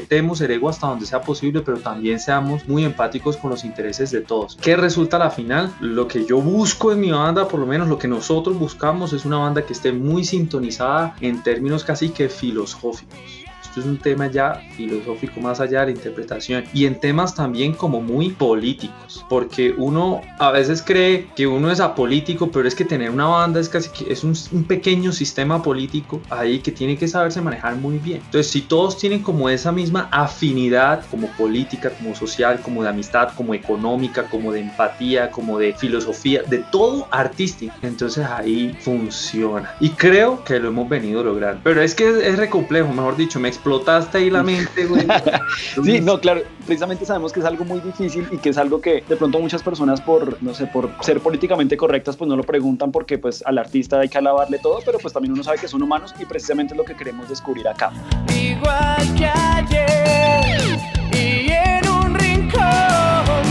Respetemos 0.06 0.40
el 0.42 0.52
ego 0.52 0.70
hasta 0.70 0.86
donde 0.86 1.08
sea 1.08 1.22
posible, 1.22 1.62
pero 1.62 1.80
también 1.80 2.20
seamos 2.20 2.68
muy 2.68 2.86
empáticos 2.86 3.38
con 3.38 3.50
los 3.50 3.66
intereses 3.66 4.12
de 4.12 4.22
todos. 4.22 4.56
¿Qué 4.62 4.76
resulta 4.76 5.18
a 5.18 5.20
la 5.20 5.32
final? 5.32 5.74
Lo 5.80 6.08
que 6.08 6.26
yo 6.26 6.40
busco 6.40 6.92
en 6.92 7.00
mi 7.00 7.10
banda, 7.10 7.48
por 7.48 7.60
lo 7.60 7.66
menos 7.66 7.88
lo 7.88 7.98
que 7.98 8.08
nosotros 8.08 8.60
buscamos, 8.60 9.14
es 9.14 9.26
una 9.26 9.38
banda 9.38 9.66
que 9.66 9.74
esté 9.74 9.92
muy 9.92 10.24
sintonizada 10.24 11.16
en 11.22 11.42
términos 11.42 11.84
casi 11.84 12.10
que 12.10 12.30
filosóficos 12.30 13.45
es 13.80 13.86
un 13.86 13.98
tema 13.98 14.28
ya 14.28 14.62
filosófico 14.76 15.40
más 15.40 15.60
allá 15.60 15.82
de 15.82 15.86
la 15.88 15.92
interpretación 15.92 16.64
y 16.74 16.86
en 16.86 17.00
temas 17.00 17.36
también 17.36 17.74
como 17.74 18.02
muy 18.02 18.30
políticos, 18.30 19.26
porque 19.30 19.74
uno 19.78 20.22
a 20.40 20.52
veces 20.52 20.82
cree 20.82 21.28
que 21.36 21.48
uno 21.48 21.72
es 21.72 21.80
apolítico, 21.80 22.52
pero 22.52 22.68
es 22.68 22.76
que 22.76 22.86
tener 22.86 23.10
una 23.10 23.26
banda 23.26 23.60
es 23.60 23.70
casi 23.70 23.90
que 23.90 24.12
es 24.12 24.24
un, 24.24 24.34
un 24.52 24.64
pequeño 24.64 25.12
sistema 25.12 25.62
político 25.62 26.22
ahí 26.30 26.60
que 26.60 26.72
tiene 26.72 26.98
que 26.98 27.08
saberse 27.08 27.42
manejar 27.42 27.76
muy 27.76 27.98
bien. 27.98 28.22
Entonces, 28.26 28.52
si 28.52 28.62
todos 28.62 28.98
tienen 28.98 29.22
como 29.22 29.50
esa 29.50 29.72
misma 29.72 30.10
afinidad 30.12 31.06
como 31.10 31.28
política, 31.30 31.90
como 31.90 32.16
social, 32.16 32.62
como 32.62 32.84
de 32.84 32.90
amistad, 32.90 33.30
como 33.36 33.54
económica, 33.54 34.24
como 34.30 34.52
de 34.52 34.62
empatía, 34.62 35.32
como 35.32 35.58
de 35.60 35.74
filosofía, 35.74 36.44
de 36.44 36.60
todo 36.72 37.08
artístico, 37.12 37.74
entonces 37.82 38.26
ahí 38.26 38.76
funciona. 38.80 39.74
Y 39.80 39.90
creo 39.90 40.44
que 40.44 40.60
lo 40.60 40.70
hemos 40.70 40.90
venido 40.90 41.22
a 41.22 41.24
lograr. 41.24 41.60
Pero 41.64 41.82
es 41.82 41.96
que 41.96 42.10
es, 42.10 42.18
es 42.18 42.38
re 42.38 42.50
complejo, 42.50 42.92
mejor 42.92 43.18
dicho, 43.18 43.40
me 43.40 43.50
explotaste 43.66 44.20
ahí 44.20 44.30
la 44.30 44.44
mente, 44.44 44.86
güey. 44.86 45.08
sí, 45.84 46.00
no, 46.00 46.20
claro, 46.20 46.44
precisamente 46.68 47.04
sabemos 47.04 47.34
que 47.34 47.40
es 47.40 47.46
algo 47.48 47.66
muy 47.66 47.80
difícil 47.80 48.28
y 48.32 48.38
que 48.38 48.50
es 48.50 48.58
algo 48.60 48.80
que 48.80 49.04
de 49.10 49.16
pronto 49.16 49.40
muchas 49.40 49.64
personas 49.64 50.02
por, 50.02 50.42
no 50.44 50.54
sé, 50.54 50.68
por 50.68 50.92
ser 51.02 51.20
políticamente 51.20 51.76
correctas, 51.76 52.16
pues 52.16 52.30
no 52.30 52.36
lo 52.36 52.44
preguntan 52.44 52.92
porque 52.92 53.18
pues 53.18 53.44
al 53.44 53.58
artista 53.58 54.00
hay 54.00 54.10
que 54.10 54.20
alabarle 54.20 54.60
todo, 54.60 54.80
pero 54.86 55.00
pues 55.00 55.14
también 55.14 55.34
uno 55.34 55.44
sabe 55.44 55.58
que 55.58 55.68
son 55.68 55.82
humanos 55.82 56.14
y 56.20 56.26
precisamente 56.26 56.76
es 56.76 56.78
lo 56.78 56.86
que 56.86 56.96
queremos 56.96 57.28
descubrir 57.28 57.68
acá. 57.68 57.92
Igual 58.36 59.16
que 59.18 59.26
ayer 59.26 60.80
y 61.12 61.52
en 61.52 61.90
un 61.90 62.14
rincón 62.14 62.62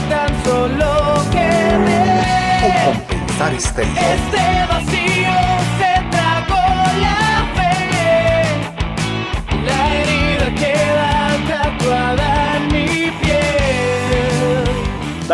tan 0.08 0.44
solo 0.44 1.24
quedé. 1.32 2.04
Este 3.44 4.66
vacío 4.68 4.93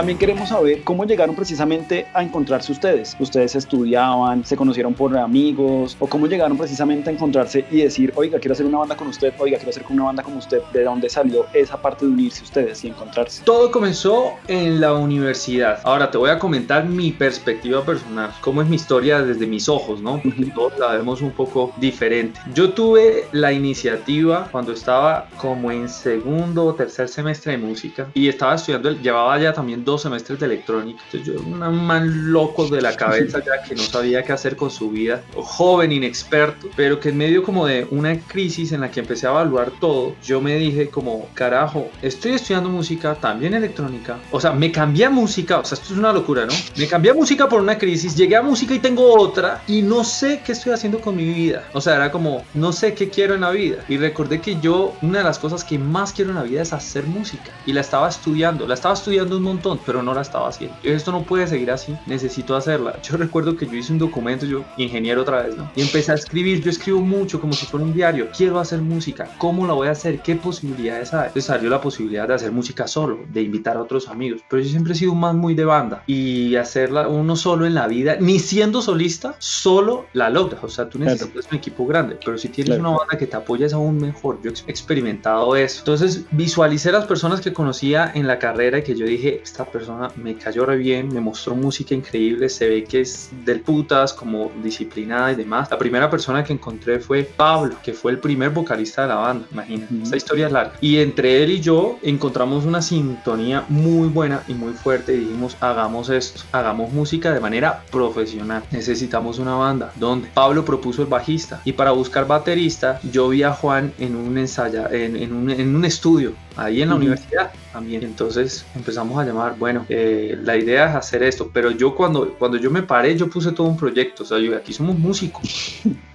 También 0.00 0.16
queremos 0.16 0.49
saber 0.49 0.83
cómo 0.83 1.04
llegaron 1.04 1.37
precisamente 1.37 2.07
a 2.14 2.23
encontrarse 2.23 2.73
ustedes. 2.73 3.14
Ustedes 3.21 3.54
estudiaban, 3.54 4.47
se 4.47 4.57
conocieron 4.57 4.95
por 4.95 5.14
amigos 5.14 5.95
o 6.00 6.07
cómo 6.07 6.26
llegaron 6.26 6.57
precisamente 6.57 7.11
a 7.11 7.12
encontrarse 7.12 7.66
y 7.71 7.83
decir, 7.83 8.11
oiga, 8.16 8.38
quiero 8.38 8.54
hacer 8.54 8.64
una 8.64 8.78
banda 8.78 8.97
con 8.97 9.09
usted, 9.09 9.35
oiga, 9.38 9.59
quiero 9.59 9.69
hacer 9.69 9.85
una 9.90 10.04
banda 10.04 10.23
como 10.23 10.38
usted. 10.38 10.62
¿De 10.73 10.85
dónde 10.85 11.11
salió 11.11 11.45
esa 11.52 11.83
parte 11.83 12.07
de 12.07 12.12
unirse 12.12 12.42
ustedes 12.42 12.83
y 12.83 12.88
encontrarse? 12.88 13.42
Todo 13.45 13.71
comenzó 13.71 14.33
en 14.49 14.80
la 14.80 14.95
universidad. 14.95 15.80
Ahora 15.85 16.11
te 16.11 16.16
voy 16.16 16.30
a 16.30 16.38
comentar 16.38 16.87
mi 16.87 17.12
perspectiva 17.12 17.85
personal, 17.85 18.30
cómo 18.40 18.62
es 18.62 18.69
mi 18.69 18.76
historia 18.76 19.21
desde 19.21 19.47
mis 19.47 19.69
ojos, 19.69 20.00
¿no? 20.00 20.23
Porque 20.23 20.47
todos 20.54 20.78
la 20.78 20.92
vemos 20.92 21.21
un 21.21 21.33
poco 21.33 21.75
diferente. 21.76 22.40
Yo 22.54 22.73
tuve 22.73 23.26
la 23.33 23.52
iniciativa 23.52 24.49
cuando 24.50 24.73
estaba 24.73 25.28
como 25.37 25.71
en 25.71 25.90
segundo 25.90 26.64
o 26.64 26.75
tercer 26.75 27.07
semestre 27.07 27.52
de 27.52 27.59
música 27.59 28.09
y 28.14 28.28
estaba 28.28 28.54
estudiando, 28.54 28.92
llevaba 28.92 29.38
ya 29.38 29.52
también 29.52 29.85
dos 29.90 30.00
semestres 30.02 30.38
de 30.40 30.47
electrónica. 30.47 31.02
Entonces 31.07 31.35
yo 31.35 31.57
era 31.57 31.69
un 31.69 31.85
man 31.85 32.33
loco 32.33 32.69
de 32.69 32.80
la 32.80 32.97
cabeza 32.97 33.42
ya 33.45 33.62
que 33.62 33.75
no 33.75 33.83
sabía 33.83 34.23
qué 34.23 34.33
hacer 34.33 34.57
con 34.57 34.71
su 34.71 34.90
vida, 34.90 35.23
joven, 35.35 35.92
inexperto, 35.92 36.69
pero 36.76 37.00
que 37.00 37.11
en 37.11 37.16
medio 37.16 37.42
como 37.42 37.66
de 37.66 37.87
una 37.90 38.19
crisis 38.21 38.73
en 38.73 38.80
la 38.80 38.90
que 38.90 39.00
empecé 39.00 39.26
a 39.26 39.30
evaluar 39.30 39.73
todo, 39.80 40.14
yo 40.23 40.40
me 40.40 40.57
dije 40.57 40.88
como, 40.88 41.28
carajo, 41.35 41.90
estoy 42.02 42.33
estudiando 42.33 42.69
música, 42.69 43.14
también 43.14 43.54
electrónica, 43.54 44.19
o 44.30 44.40
sea, 44.40 44.52
me 44.52 44.71
cambié 44.71 45.09
música, 45.09 45.59
o 45.59 45.64
sea, 45.64 45.76
esto 45.76 45.92
es 45.92 45.99
una 45.99 46.12
locura, 46.12 46.47
¿no? 46.47 46.52
Me 46.76 46.87
cambié 46.87 47.12
música 47.12 47.49
por 47.49 47.61
una 47.61 47.78
crisis, 47.78 48.14
llegué 48.14 48.37
a 48.37 48.42
música 48.42 48.75
y 48.75 48.78
tengo 48.78 49.14
otra 49.14 49.62
y 49.66 49.83
no 49.83 50.04
sé 50.04 50.40
qué 50.45 50.52
estoy 50.52 50.73
haciendo 50.73 51.00
con 51.00 51.16
mi 51.16 51.25
vida. 51.25 51.69
O 51.73 51.80
sea, 51.80 51.97
era 51.97 52.11
como, 52.11 52.45
no 52.54 52.73
sé 52.73 52.95
qué 52.95 53.09
quiero 53.09 53.35
en 53.35 53.42
la 53.42 53.50
vida. 53.50 53.85
Y 53.88 53.97
recordé 53.97 54.40
que 54.40 54.61
yo, 54.61 54.95
una 55.02 55.19
de 55.19 55.25
las 55.25 55.38
cosas 55.38 55.64
que 55.64 55.78
más 55.78 56.12
quiero 56.12 56.30
en 56.30 56.37
la 56.37 56.42
vida 56.42 56.62
es 56.62 56.73
hacer 56.73 57.07
música. 57.07 57.50
Y 57.66 57.73
la 57.73 57.80
estaba 57.80 58.09
estudiando, 58.09 58.66
la 58.66 58.75
estaba 58.75 58.95
estudiando 58.95 59.37
un 59.37 59.42
montón, 59.42 59.79
pero 59.84 60.02
no 60.02 60.14
la 60.14 60.22
estaba 60.22 60.49
haciendo. 60.49 60.76
Esto 60.82 61.12
no 61.12 61.22
puede 61.22 61.46
seguir 61.46 61.70
así, 61.70 61.96
necesito 62.06 62.56
hacerla. 62.56 63.00
Yo 63.02 63.16
recuerdo 63.16 63.56
que 63.56 63.66
yo 63.66 63.75
hice 63.75 63.92
un 63.92 63.99
documento, 63.99 64.46
yo, 64.46 64.64
ingeniero 64.76 65.22
otra 65.22 65.42
vez, 65.42 65.56
¿no? 65.56 65.70
Y 65.76 65.82
empecé 65.82 66.12
a 66.12 66.14
escribir, 66.14 66.62
yo 66.62 66.70
escribo 66.70 67.00
mucho 67.00 67.40
como 67.40 67.52
si 67.52 67.66
fuera 67.66 67.84
un 67.84 67.92
diario. 67.92 68.28
Quiero 68.37 68.58
hacer 68.58 68.80
música, 68.80 69.28
¿cómo 69.38 69.66
la 69.66 69.72
voy 69.72 69.88
a 69.88 69.92
hacer? 69.92 70.20
¿Qué 70.20 70.37
posibilidades 70.37 71.12
hay? 71.12 71.28
Entonces 71.28 71.44
salió 71.44 71.70
la 71.70 71.80
posibilidad 71.80 72.28
de 72.28 72.34
hacer 72.34 72.52
música 72.52 72.87
solo, 72.87 73.20
de 73.32 73.42
invitar 73.42 73.76
a 73.76 73.82
otros 73.82 74.08
amigos. 74.08 74.42
Pero 74.49 74.62
yo 74.62 74.68
siempre 74.68 74.92
he 74.92 74.96
sido 74.96 75.14
man 75.14 75.38
muy 75.38 75.54
de 75.54 75.64
banda. 75.64 76.02
Y 76.06 76.56
hacerla 76.56 77.08
uno 77.08 77.37
solo 77.37 77.66
en 77.66 77.75
la 77.75 77.87
vida, 77.87 78.16
ni 78.20 78.38
siendo 78.38 78.82
solista, 78.82 79.34
solo 79.38 80.06
la 80.12 80.30
logras. 80.30 80.62
O 80.62 80.68
sea, 80.68 80.88
tú 80.88 80.99
necesitas 80.99 81.46
un 81.50 81.58
equipo 81.58 81.87
grande, 81.87 82.18
pero 82.25 82.38
si 82.38 82.49
tienes 82.49 82.78
una 82.78 82.90
banda 82.90 83.18
que 83.18 83.26
te 83.26 83.37
apoya 83.37 83.66
es 83.66 83.72
aún 83.72 83.99
mejor. 83.99 84.38
Yo 84.42 84.50
he 84.50 84.70
experimentado 84.70 85.56
eso. 85.56 85.80
Entonces 85.80 86.25
visualicé 86.30 86.92
las 86.92 87.06
personas 87.06 87.40
que 87.40 87.52
conocía 87.52 88.10
en 88.14 88.26
la 88.26 88.38
carrera 88.38 88.78
y 88.78 88.82
que 88.82 88.94
yo 88.94 89.06
dije, 89.06 89.40
esta 89.42 89.64
persona 89.70 90.10
me 90.16 90.34
cayó 90.36 90.66
re 90.66 90.76
bien, 90.76 91.08
me 91.12 91.20
mostró 91.20 91.54
música 91.54 91.94
increíble, 91.94 92.48
se 92.48 92.68
ve 92.68 92.84
que 92.84 93.00
es 93.02 93.30
del 93.44 93.60
putas, 93.60 94.12
como 94.12 94.50
disciplinada 94.62 95.32
y 95.32 95.36
demás. 95.36 95.70
La 95.70 95.78
primera 95.78 96.10
persona 96.10 96.44
que 96.44 96.52
encontré 96.52 97.00
fue 97.00 97.22
Pablo, 97.24 97.76
que 97.82 97.92
fue 97.92 98.12
el 98.12 98.18
primer 98.18 98.50
vocalista 98.50 99.02
de 99.02 99.08
la 99.08 99.16
banda, 99.16 99.46
imagínate. 99.52 99.94
Esta 100.02 100.16
historia 100.16 100.46
es 100.46 100.52
larga. 100.52 100.72
Y 100.80 100.98
entre 100.98 101.42
él 101.42 101.50
y 101.50 101.60
yo 101.60 101.98
encontramos 102.02 102.64
una 102.64 102.82
sintonía 102.82 103.64
muy 103.68 104.08
buena 104.08 104.42
y 104.48 104.54
muy 104.54 104.72
fuerte 104.72 105.14
y 105.14 105.18
dijimos, 105.20 105.56
hagamos 105.60 106.08
esto, 106.08 106.42
hagamos 106.52 106.92
música 106.92 107.32
de 107.32 107.40
manera 107.40 107.84
profesional. 107.90 108.62
Necesitamos 108.70 109.38
una 109.38 109.54
banda 109.54 109.92
donde 109.96 110.28
Pablo 110.34 110.64
propuso 110.64 111.02
el 111.02 111.08
bajista 111.08 111.60
y 111.64 111.72
para 111.72 111.92
buscar 111.92 112.26
baterista 112.26 113.00
yo 113.10 113.28
vi 113.28 113.42
a 113.42 113.52
Juan 113.52 113.92
en 113.98 114.16
un 114.16 114.38
ensayo, 114.38 114.90
en, 114.90 115.32
un, 115.32 115.50
en 115.50 115.74
un 115.74 115.84
estudio 115.84 116.34
ahí 116.61 116.83
en 116.83 116.90
la 116.90 116.95
universidad 116.95 117.52
también. 117.73 118.02
Entonces 118.02 118.64
empezamos 118.75 119.19
a 119.19 119.25
llamar, 119.25 119.57
bueno, 119.59 119.87
eh, 119.88 120.38
la 120.43 120.57
idea 120.57 120.90
es 120.90 120.97
hacer 120.97 121.23
esto, 121.23 121.50
pero 121.52 121.71
yo 121.71 121.95
cuando, 121.95 122.35
cuando 122.38 122.59
yo 122.59 122.71
me 122.71 122.83
paré, 122.83 123.17
yo 123.17 123.29
puse 123.29 123.52
todo 123.52 123.67
un 123.67 123.76
proyecto, 123.76 124.23
o 124.23 124.26
sea, 124.26 124.38
yo 124.38 124.57
aquí 124.57 124.73
somos 124.73 124.99
músicos, 124.99 125.43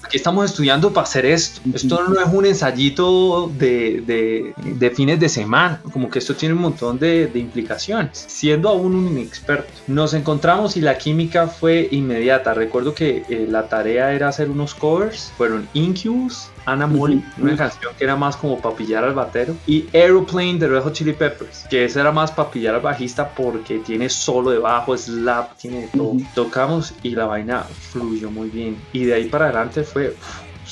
aquí 0.04 0.18
estamos 0.18 0.46
estudiando 0.46 0.94
para 0.94 1.06
hacer 1.06 1.26
esto, 1.26 1.62
esto 1.74 2.08
no 2.08 2.22
es 2.22 2.28
un 2.32 2.46
ensayito 2.46 3.52
de, 3.58 4.04
de, 4.06 4.54
de 4.64 4.90
fines 4.92 5.20
de 5.20 5.30
semana, 5.30 5.82
como 5.92 6.10
que 6.10 6.20
esto 6.20 6.36
tiene 6.36 6.54
un 6.54 6.62
montón 6.62 7.00
de, 7.00 7.28
de, 7.28 7.40
implicaciones, 7.40 8.26
siendo 8.28 8.70
aún 8.70 8.96
un 8.96 9.08
inexperto. 9.08 9.72
Nos 9.88 10.14
encontramos 10.14 10.78
y 10.78 10.82
la 10.82 10.98
química 10.98 11.48
fue 11.48 11.88
inmediata, 11.92 12.54
recuerdo 12.54 12.94
que 12.94 13.24
eh, 13.30 13.48
la 13.50 13.68
tarea 13.68 14.14
era 14.14 14.30
hacer 14.30 14.50
unos 14.50 14.76
covers, 14.76 15.32
fueron 15.38 15.68
Incubus, 15.74 16.50
Anna 16.66 16.88
Molly, 16.88 17.24
una 17.38 17.56
canción 17.56 17.94
que 17.98 18.04
era 18.04 18.16
más 18.16 18.36
como 18.38 18.60
para 18.60 18.76
pillar 18.76 19.04
al 19.04 19.14
batero, 19.14 19.56
y 19.68 19.86
Aeroplane 19.94 20.56
de 20.56 20.68
Red 20.68 20.84
Hot 20.84 20.94
Chili 20.94 21.14
Peppers, 21.14 21.66
que 21.70 21.86
esa 21.86 22.02
era 22.02 22.12
más 22.12 22.32
para 22.32 22.50
pillar 22.50 22.76
al 22.76 22.82
bajista 22.82 23.30
porque 23.30 23.80
tiene 23.80 24.10
solo 24.10 24.52
de 24.52 24.60
bajo, 24.60 24.98
slap, 24.98 25.56
tiene 25.58 25.90
todo. 25.96 26.14
Tocamos 26.34 26.94
y 27.04 27.12
la 27.12 27.26
vaina 27.26 27.64
fluyó 27.92 28.32
muy 28.32 28.50
bien. 28.50 28.78
Y 28.94 29.06
de 29.06 29.14
ahí 29.14 29.26
para 29.26 29.46
adelante 29.46 29.84
fue 29.84 30.16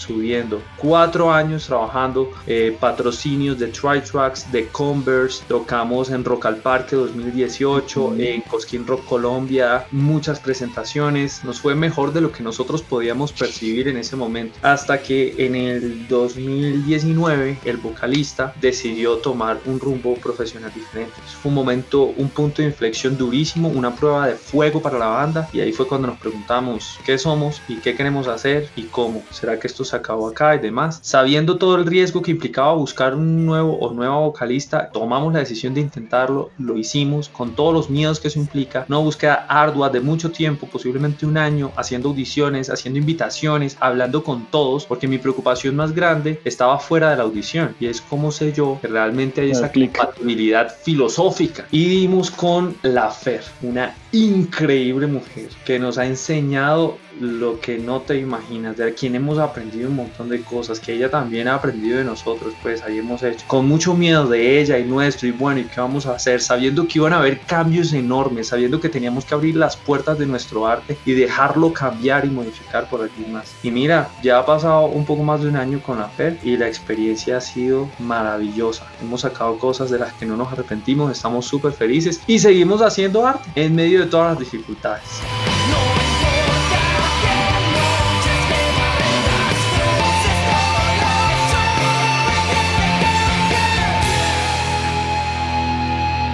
subiendo. 0.03 0.61
Cuatro 0.77 1.31
años 1.31 1.65
trabajando, 1.65 2.31
eh, 2.47 2.75
patrocinios 2.79 3.57
de 3.57 3.67
Tritrax, 3.67 4.51
de 4.51 4.67
Converse, 4.67 5.43
tocamos 5.47 6.09
en 6.09 6.23
Rock 6.23 6.45
al 6.45 6.57
Parque 6.57 6.95
2018, 6.95 8.15
en 8.17 8.41
Cosquín 8.41 8.85
Rock 8.85 9.05
Colombia, 9.05 9.85
muchas 9.91 10.39
presentaciones, 10.39 11.43
nos 11.43 11.59
fue 11.59 11.75
mejor 11.75 12.13
de 12.13 12.21
lo 12.21 12.31
que 12.31 12.43
nosotros 12.43 12.81
podíamos 12.81 13.31
percibir 13.31 13.87
en 13.87 13.97
ese 13.97 14.15
momento, 14.15 14.57
hasta 14.61 15.01
que 15.01 15.35
en 15.37 15.55
el 15.55 16.07
2019 16.07 17.59
el 17.65 17.77
vocalista 17.77 18.53
decidió 18.59 19.17
tomar 19.17 19.59
un 19.65 19.79
rumbo 19.79 20.15
profesional 20.15 20.71
diferente. 20.73 21.13
Fue 21.41 21.49
un 21.49 21.55
momento, 21.55 22.03
un 22.03 22.29
punto 22.29 22.61
de 22.61 22.67
inflexión 22.67 23.17
durísimo, 23.17 23.69
una 23.69 23.95
prueba 23.95 24.27
de 24.27 24.35
fuego 24.35 24.81
para 24.81 24.97
la 24.97 25.07
banda 25.07 25.49
y 25.53 25.59
ahí 25.59 25.71
fue 25.71 25.87
cuando 25.87 26.07
nos 26.07 26.19
preguntamos 26.19 26.97
qué 27.05 27.17
somos 27.17 27.61
y 27.67 27.77
qué 27.77 27.95
queremos 27.95 28.27
hacer 28.27 28.69
y 28.75 28.83
cómo. 28.83 29.23
¿Será 29.31 29.59
que 29.59 29.67
esto 29.67 29.85
se 29.93 29.97
acabó 29.97 30.27
acá 30.27 30.55
y 30.55 30.59
demás. 30.59 30.99
Sabiendo 31.01 31.57
todo 31.57 31.75
el 31.75 31.85
riesgo 31.85 32.21
que 32.21 32.31
implicaba 32.31 32.73
buscar 32.73 33.13
un 33.13 33.45
nuevo 33.45 33.77
o 33.77 33.93
nueva 33.93 34.17
vocalista, 34.17 34.89
tomamos 34.91 35.31
la 35.33 35.39
decisión 35.39 35.73
de 35.73 35.81
intentarlo, 35.81 36.49
lo 36.57 36.77
hicimos 36.77 37.29
con 37.29 37.55
todos 37.55 37.73
los 37.73 37.89
miedos 37.89 38.19
que 38.19 38.27
eso 38.27 38.39
implica, 38.39 38.85
una 38.89 38.97
búsqueda 38.97 39.45
ardua 39.47 39.89
de 39.89 39.99
mucho 39.99 40.31
tiempo, 40.31 40.67
posiblemente 40.67 41.25
un 41.25 41.37
año, 41.37 41.71
haciendo 41.75 42.09
audiciones, 42.09 42.69
haciendo 42.69 42.99
invitaciones, 42.99 43.77
hablando 43.79 44.23
con 44.23 44.45
todos, 44.45 44.85
porque 44.85 45.07
mi 45.07 45.19
preocupación 45.19 45.75
más 45.75 45.93
grande 45.93 46.41
estaba 46.43 46.79
fuera 46.79 47.11
de 47.11 47.17
la 47.17 47.23
audición 47.23 47.75
y 47.79 47.85
es 47.85 48.01
cómo 48.01 48.31
sé 48.31 48.51
yo 48.51 48.79
que 48.81 48.87
realmente 48.87 49.41
hay 49.41 49.51
esa 49.51 49.71
compatibilidad 49.71 50.73
filosófica. 50.83 51.65
Y 51.71 51.85
dimos 51.87 52.31
con 52.31 52.75
La 52.81 53.11
Fer, 53.11 53.43
una 53.61 53.95
increíble 54.11 55.07
mujer 55.07 55.49
que 55.65 55.79
nos 55.79 55.97
ha 55.97 56.05
enseñado 56.05 56.97
lo 57.19 57.59
que 57.59 57.77
no 57.77 58.01
te 58.01 58.17
imaginas, 58.17 58.77
de 58.77 58.93
quien 58.93 59.15
hemos 59.15 59.37
aprendido 59.37 59.72
un 59.81 59.95
montón 59.95 60.29
de 60.29 60.41
cosas, 60.41 60.79
que 60.79 60.93
ella 60.93 61.09
también 61.09 61.47
ha 61.47 61.55
aprendido 61.55 61.97
de 61.97 62.03
nosotros, 62.03 62.53
pues 62.61 62.81
ahí 62.83 62.99
hemos 62.99 63.23
hecho, 63.23 63.45
con 63.47 63.67
mucho 63.67 63.93
miedo 63.93 64.27
de 64.27 64.59
ella 64.61 64.77
y 64.77 64.83
nuestro, 64.83 65.27
y 65.27 65.31
bueno, 65.31 65.61
¿y 65.61 65.65
qué 65.65 65.81
vamos 65.81 66.05
a 66.05 66.15
hacer? 66.15 66.41
Sabiendo 66.41 66.87
que 66.87 66.99
iban 66.99 67.13
a 67.13 67.17
haber 67.17 67.39
cambios 67.41 67.93
enormes, 67.93 68.47
sabiendo 68.47 68.79
que 68.79 68.89
teníamos 68.89 69.25
que 69.25 69.33
abrir 69.33 69.55
las 69.55 69.75
puertas 69.75 70.17
de 70.19 70.25
nuestro 70.25 70.67
arte 70.67 70.97
y 71.05 71.13
dejarlo 71.13 71.73
cambiar 71.73 72.25
y 72.25 72.29
modificar 72.29 72.89
por 72.89 73.03
aquí 73.03 73.25
más. 73.29 73.53
Y 73.63 73.71
mira, 73.71 74.09
ya 74.21 74.39
ha 74.39 74.45
pasado 74.45 74.85
un 74.85 75.05
poco 75.05 75.23
más 75.23 75.41
de 75.41 75.49
un 75.49 75.55
año 75.55 75.81
con 75.81 75.99
la 75.99 76.07
FED 76.07 76.43
y 76.43 76.57
la 76.57 76.67
experiencia 76.67 77.37
ha 77.37 77.41
sido 77.41 77.89
maravillosa. 77.99 78.85
Hemos 79.01 79.21
sacado 79.21 79.57
cosas 79.57 79.89
de 79.89 79.99
las 79.99 80.13
que 80.13 80.25
no 80.25 80.37
nos 80.37 80.51
arrepentimos, 80.51 81.11
estamos 81.11 81.45
súper 81.45 81.71
felices 81.71 82.21
y 82.27 82.39
seguimos 82.39 82.81
haciendo 82.81 83.25
arte 83.25 83.49
en 83.55 83.75
medio 83.75 84.01
de 84.01 84.07
todas 84.07 84.31
las 84.31 84.39
dificultades. 84.39 85.03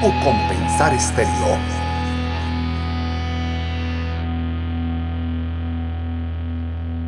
O 0.02 0.12
compensar 0.24 0.94
estéreo. 0.96 1.89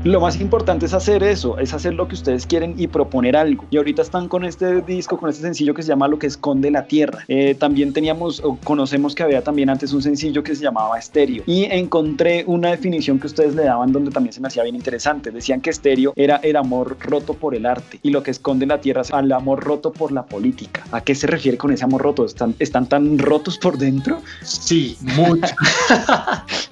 Lo 0.04 0.20
más 0.20 0.42
importante 0.42 0.88
es 0.88 0.96
hacer 0.96 1.22
eso, 1.22 1.60
es 1.60 1.76
hacer 1.76 1.94
lo 1.94 2.08
que 2.08 2.16
ustedes 2.16 2.48
quieren 2.48 2.74
y 2.76 2.88
proponer 2.88 3.38
algo. 3.38 3.66
Y 3.70 3.78
ahorita 3.78 4.02
están 4.02 4.28
con 4.28 4.44
este 4.44 4.82
disco, 4.82 5.16
con 5.20 5.30
este 5.30 5.44
sencillo 5.44 5.76
que 5.76 5.84
se 5.84 5.90
llama 5.90 6.08
Lo 6.08 6.18
que 6.18 6.26
esconde 6.26 6.72
la 6.72 6.88
tierra. 6.88 7.24
Eh, 7.28 7.54
también 7.54 7.94
teníamos, 7.94 8.42
o 8.44 8.58
conocemos 8.64 9.14
que 9.14 9.22
había 9.22 9.44
también 9.44 9.70
antes 9.70 9.94
un 9.94 10.02
sencillo 10.02 10.44
que 10.44 10.56
se 10.56 10.64
llamaba 10.64 10.98
Estéreo. 10.98 11.44
Y 11.46 11.66
encontré 11.66 12.44
una 12.48 12.72
definición 12.72 13.20
que 13.20 13.28
ustedes 13.28 13.54
le 13.54 13.66
daban 13.66 13.92
donde 13.92 14.10
también 14.10 14.34
se 14.34 14.42
me 14.42 14.48
hacía 14.48 14.64
bien 14.64 14.76
interesante. 14.76 15.30
Decían 15.30 15.62
que 15.62 15.70
estéreo 15.70 16.14
era 16.16 16.38
el 16.38 16.56
amor 16.56 16.98
roto 17.00 17.36
por 17.36 17.54
el 17.54 17.68
arte 17.68 18.00
y 18.02 18.10
lo 18.10 18.24
que 18.24 18.32
esconde 18.32 18.66
la 18.66 18.82
tierra 18.82 19.02
es 19.02 19.12
el 19.12 19.32
amor 19.32 19.64
roto 19.64 19.94
por 19.94 20.12
la 20.12 20.26
política. 20.26 20.84
¿A 20.92 21.02
qué 21.02 21.14
se 21.14 21.28
refiere 21.28 21.60
con 21.60 21.72
ese 21.72 21.84
amor 21.84 22.02
roto? 22.02 22.26
¿Están, 22.26 22.56
están 22.58 22.90
tan 22.90 23.20
rotos 23.20 23.60
por 23.60 23.78
dentro? 23.78 24.20
Sí, 24.42 24.98
mucho. 25.16 25.54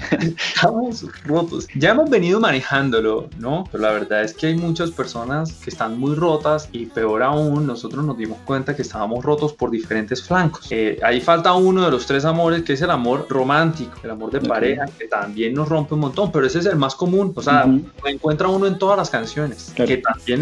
Estamos 0.55 1.05
rotos. 1.25 1.67
Ya 1.75 1.91
hemos 1.91 2.09
venido 2.09 2.39
manejándolo 2.39 3.18
¿no? 3.37 3.65
Pero 3.71 3.83
la 3.83 3.91
verdad 3.91 4.23
es 4.23 4.33
que 4.33 4.47
hay 4.47 4.55
muchas 4.55 4.91
personas 4.91 5.53
que 5.53 5.69
están 5.69 5.99
muy 5.99 6.15
rotas 6.15 6.69
y 6.71 6.85
peor 6.85 7.23
aún, 7.23 7.67
nosotros 7.67 8.05
nos 8.05 8.17
dimos 8.17 8.37
cuenta 8.45 8.75
que 8.75 8.81
estábamos 8.81 9.23
rotos 9.23 9.53
por 9.53 9.71
diferentes 9.71 10.23
flancos. 10.23 10.67
Eh, 10.69 10.99
ahí 11.03 11.21
falta 11.21 11.53
uno 11.53 11.83
de 11.83 11.91
los 11.91 12.05
tres 12.05 12.25
amores, 12.25 12.63
que 12.63 12.73
es 12.73 12.81
el 12.81 12.91
amor 12.91 13.25
romántico, 13.29 13.97
el 14.03 14.11
amor 14.11 14.31
de 14.31 14.41
pareja, 14.41 14.85
que 14.97 15.07
también 15.07 15.53
nos 15.53 15.69
rompe 15.69 15.93
un 15.93 16.01
montón, 16.01 16.31
pero 16.31 16.45
ese 16.45 16.59
es 16.59 16.65
el 16.65 16.75
más 16.75 16.95
común. 16.95 17.33
O 17.35 17.41
sea, 17.41 17.67
encuentra 18.05 18.47
uno 18.47 18.67
en 18.67 18.77
todas 18.77 18.97
las 18.97 19.09
canciones, 19.09 19.71
que 19.75 19.97
también 19.97 20.39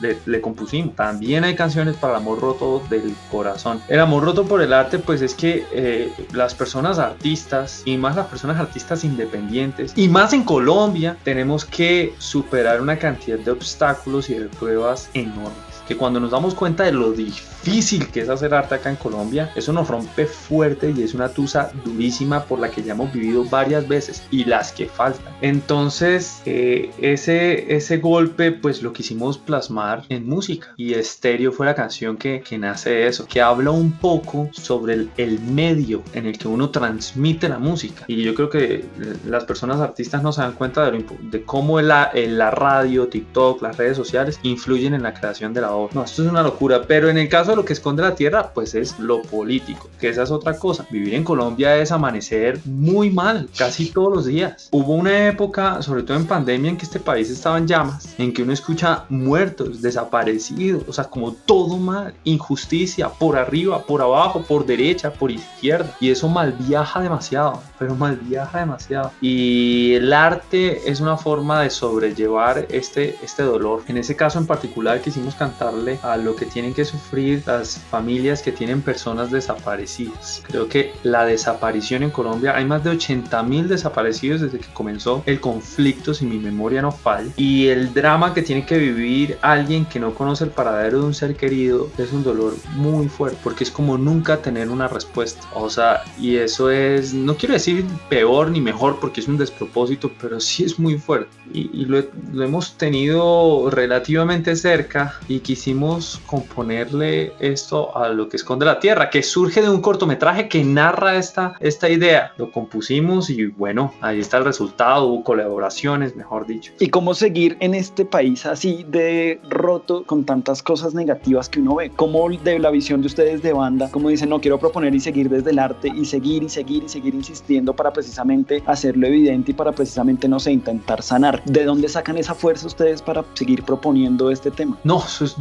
le, 0.00 0.18
le, 0.26 0.40
compusimos. 0.40 0.94
También 0.94 1.44
hay 1.44 1.54
canciones 1.54 1.96
para 1.96 2.14
el 2.14 2.20
amor 2.20 2.40
roto 2.40 2.82
del 2.90 3.14
corazón. 3.30 3.80
El 3.88 4.00
amor 4.00 4.24
roto 4.24 4.44
por 4.44 4.62
el 4.62 4.72
arte, 4.72 4.98
pues 4.98 5.22
es 5.22 5.34
que 5.34 5.64
eh, 5.72 6.12
las 6.32 6.54
personas 6.54 6.98
artistas, 6.98 7.82
y 7.84 7.96
más 7.96 8.16
las 8.16 8.26
personas 8.26 8.58
artistas 8.58 9.04
independientes, 9.04 9.92
y 9.96 10.08
más 10.08 10.32
en 10.32 10.44
Colombia, 10.44 11.16
tenemos 11.24 11.64
que 11.64 12.13
superar 12.18 12.80
una 12.80 12.98
cantidad 12.98 13.38
de 13.38 13.50
obstáculos 13.50 14.30
y 14.30 14.34
de 14.34 14.48
pruebas 14.48 15.10
enormes 15.14 15.73
que 15.86 15.96
cuando 15.96 16.20
nos 16.20 16.30
damos 16.30 16.54
cuenta 16.54 16.84
de 16.84 16.92
lo 16.92 17.12
difícil 17.12 18.08
que 18.08 18.20
es 18.20 18.28
hacer 18.28 18.54
arte 18.54 18.74
acá 18.74 18.90
en 18.90 18.96
Colombia, 18.96 19.50
eso 19.54 19.72
nos 19.72 19.88
rompe 19.88 20.26
fuerte 20.26 20.92
y 20.96 21.02
es 21.02 21.14
una 21.14 21.28
tusa 21.28 21.70
durísima 21.84 22.44
por 22.44 22.58
la 22.58 22.70
que 22.70 22.82
ya 22.82 22.92
hemos 22.92 23.12
vivido 23.12 23.44
varias 23.44 23.86
veces 23.88 24.22
y 24.30 24.44
las 24.44 24.72
que 24.72 24.86
faltan. 24.86 25.34
Entonces, 25.40 26.42
eh, 26.46 26.90
ese, 27.00 27.74
ese 27.74 27.98
golpe, 27.98 28.52
pues 28.52 28.82
lo 28.82 28.92
quisimos 28.92 29.38
plasmar 29.38 30.04
en 30.08 30.28
música 30.28 30.74
y 30.76 30.94
Estéreo 30.94 31.52
fue 31.52 31.66
la 31.66 31.74
canción 31.74 32.16
que, 32.16 32.40
que 32.40 32.58
nace 32.58 32.90
de 32.90 33.06
eso, 33.06 33.26
que 33.26 33.40
habla 33.40 33.70
un 33.70 33.92
poco 33.92 34.48
sobre 34.52 34.94
el, 34.94 35.10
el, 35.16 35.40
medio 35.40 36.02
en 36.12 36.26
el 36.26 36.38
que 36.38 36.48
uno 36.48 36.70
transmite 36.70 37.48
la 37.48 37.58
música. 37.58 38.04
Y 38.06 38.22
yo 38.22 38.34
creo 38.34 38.50
que 38.50 38.74
eh, 38.74 38.84
las 39.26 39.44
personas 39.44 39.80
artistas 39.80 40.22
no 40.22 40.32
se 40.32 40.42
dan 40.42 40.52
cuenta 40.52 40.90
de, 40.90 41.04
de 41.22 41.42
cómo 41.44 41.80
la, 41.80 42.10
la 42.14 42.50
radio, 42.50 43.08
TikTok, 43.08 43.62
las 43.62 43.76
redes 43.76 43.96
sociales 43.96 44.38
influyen 44.42 44.94
en 44.94 45.02
la 45.02 45.14
creación 45.14 45.52
de 45.52 45.60
la 45.60 45.73
no, 45.92 46.04
esto 46.04 46.22
es 46.22 46.30
una 46.30 46.42
locura, 46.42 46.82
pero 46.86 47.08
en 47.08 47.18
el 47.18 47.28
caso 47.28 47.50
de 47.50 47.56
lo 47.56 47.64
que 47.64 47.72
esconde 47.72 48.02
la 48.02 48.14
tierra, 48.14 48.50
pues 48.52 48.74
es 48.74 48.98
lo 48.98 49.22
político, 49.22 49.88
que 50.00 50.08
esa 50.08 50.22
es 50.22 50.30
otra 50.30 50.58
cosa. 50.58 50.86
Vivir 50.90 51.14
en 51.14 51.24
Colombia 51.24 51.76
es 51.76 51.92
amanecer 51.92 52.60
muy 52.64 53.10
mal, 53.10 53.48
casi 53.56 53.90
todos 53.90 54.12
los 54.12 54.26
días. 54.26 54.68
Hubo 54.70 54.94
una 54.94 55.28
época, 55.28 55.82
sobre 55.82 56.02
todo 56.02 56.16
en 56.16 56.26
pandemia, 56.26 56.70
en 56.70 56.76
que 56.76 56.84
este 56.84 57.00
país 57.00 57.30
estaba 57.30 57.58
en 57.58 57.66
llamas, 57.66 58.14
en 58.18 58.32
que 58.32 58.42
uno 58.42 58.52
escucha 58.52 59.04
muertos, 59.08 59.82
desaparecidos, 59.82 60.84
o 60.88 60.92
sea, 60.92 61.04
como 61.04 61.32
todo 61.32 61.76
mal, 61.76 62.14
injusticia, 62.24 63.08
por 63.08 63.36
arriba, 63.36 63.82
por 63.82 64.02
abajo, 64.02 64.42
por 64.42 64.66
derecha, 64.66 65.12
por 65.12 65.30
izquierda, 65.30 65.96
y 66.00 66.10
eso 66.10 66.28
mal 66.28 66.52
viaja 66.52 67.00
demasiado, 67.00 67.62
pero 67.78 67.94
mal 67.94 68.16
viaja 68.16 68.60
demasiado. 68.60 69.10
Y 69.20 69.94
el 69.94 70.12
arte 70.12 70.90
es 70.90 71.00
una 71.00 71.16
forma 71.16 71.62
de 71.62 71.70
sobrellevar 71.70 72.66
este, 72.70 73.16
este 73.22 73.42
dolor. 73.42 73.82
En 73.88 73.96
ese 73.96 74.16
caso 74.16 74.38
en 74.38 74.46
particular 74.46 75.00
quisimos 75.00 75.34
cantar 75.34 75.63
a 76.02 76.16
lo 76.16 76.36
que 76.36 76.46
tienen 76.46 76.74
que 76.74 76.84
sufrir 76.84 77.42
las 77.46 77.78
familias 77.78 78.42
que 78.42 78.52
tienen 78.52 78.82
personas 78.82 79.30
desaparecidas. 79.30 80.42
Creo 80.46 80.68
que 80.68 80.92
la 81.02 81.24
desaparición 81.24 82.02
en 82.02 82.10
Colombia, 82.10 82.56
hay 82.56 82.64
más 82.64 82.84
de 82.84 82.90
80 82.90 83.42
mil 83.44 83.68
desaparecidos 83.68 84.40
desde 84.40 84.58
que 84.58 84.72
comenzó 84.72 85.22
el 85.26 85.40
conflicto, 85.40 86.14
si 86.14 86.26
mi 86.26 86.38
memoria 86.38 86.82
no 86.82 86.92
falla, 86.92 87.30
y 87.36 87.68
el 87.68 87.92
drama 87.94 88.34
que 88.34 88.42
tiene 88.42 88.66
que 88.66 88.78
vivir 88.78 89.38
alguien 89.42 89.84
que 89.86 90.00
no 90.00 90.14
conoce 90.14 90.44
el 90.44 90.50
paradero 90.50 91.00
de 91.00 91.06
un 91.06 91.14
ser 91.14 91.36
querido 91.36 91.88
es 91.98 92.12
un 92.12 92.22
dolor 92.22 92.54
muy 92.76 93.08
fuerte, 93.08 93.38
porque 93.42 93.64
es 93.64 93.70
como 93.70 93.98
nunca 93.98 94.42
tener 94.42 94.68
una 94.68 94.88
respuesta. 94.88 95.46
O 95.54 95.70
sea, 95.70 96.02
y 96.18 96.36
eso 96.36 96.70
es, 96.70 97.14
no 97.14 97.36
quiero 97.36 97.54
decir 97.54 97.84
peor 98.08 98.50
ni 98.50 98.60
mejor 98.60 98.98
porque 99.00 99.20
es 99.20 99.28
un 99.28 99.38
despropósito, 99.38 100.10
pero 100.20 100.40
sí 100.40 100.64
es 100.64 100.78
muy 100.78 100.98
fuerte. 100.98 101.30
Y, 101.52 101.84
lo, 101.86 102.02
lo 102.32 102.44
hemos 102.44 102.76
tenido 102.76 103.70
relativamente 103.70 104.56
cerca 104.56 105.18
y 105.28 105.40
quisimos 105.54 106.20
componerle 106.26 107.32
esto 107.38 107.96
a 107.96 108.08
lo 108.08 108.28
que 108.28 108.36
esconde 108.36 108.66
la 108.66 108.80
Tierra, 108.80 109.08
que 109.08 109.22
surge 109.22 109.62
de 109.62 109.70
un 109.70 109.80
cortometraje 109.80 110.48
que 110.48 110.64
narra 110.64 111.14
esta, 111.14 111.54
esta 111.60 111.88
idea. 111.88 112.32
Lo 112.38 112.50
compusimos 112.50 113.30
y 113.30 113.46
bueno, 113.46 113.92
ahí 114.00 114.18
está 114.18 114.38
el 114.38 114.44
resultado, 114.44 115.06
hubo 115.06 115.22
colaboraciones, 115.22 116.16
mejor 116.16 116.48
dicho. 116.48 116.72
¿Y 116.80 116.88
cómo 116.88 117.14
seguir 117.14 117.56
en 117.60 117.74
este 117.74 118.04
país 118.04 118.44
así 118.46 118.84
de 118.88 119.40
roto 119.48 120.02
con 120.02 120.24
tantas 120.24 120.60
cosas 120.60 120.92
negativas 120.92 121.48
que 121.48 121.60
uno 121.60 121.76
ve? 121.76 121.92
¿Cómo 121.94 122.24
de 122.24 122.58
la 122.58 122.70
visión 122.70 123.02
de 123.02 123.06
ustedes 123.06 123.42
de 123.42 123.52
banda, 123.52 123.90
como 123.90 124.08
dicen, 124.08 124.30
no 124.30 124.40
quiero 124.40 124.58
proponer 124.58 124.94
y 124.94 124.98
seguir 124.98 125.28
desde 125.28 125.50
el 125.50 125.58
arte 125.58 125.88
y 125.94 126.06
seguir 126.06 126.42
y 126.42 126.48
seguir 126.48 126.82
y 126.84 126.88
seguir 126.88 127.14
insistiendo 127.14 127.76
para 127.76 127.92
precisamente 127.92 128.62
hacerlo 128.66 129.06
evidente 129.06 129.50
y 129.50 129.54
para 129.54 129.72
precisamente, 129.72 130.26
no 130.26 130.40
sé, 130.40 130.52
intentar 130.52 131.02
sanar? 131.02 131.44
¿De 131.44 131.64
dónde 131.64 131.88
sacan 131.88 132.16
esa 132.16 132.34
fuerza 132.34 132.66
ustedes 132.66 133.02
para 133.02 133.22
seguir 133.34 133.62
proponiendo 133.62 134.30
este 134.30 134.50
tema? 134.50 134.78
No, 134.84 134.98
eso 135.04 135.26
es 135.26 135.38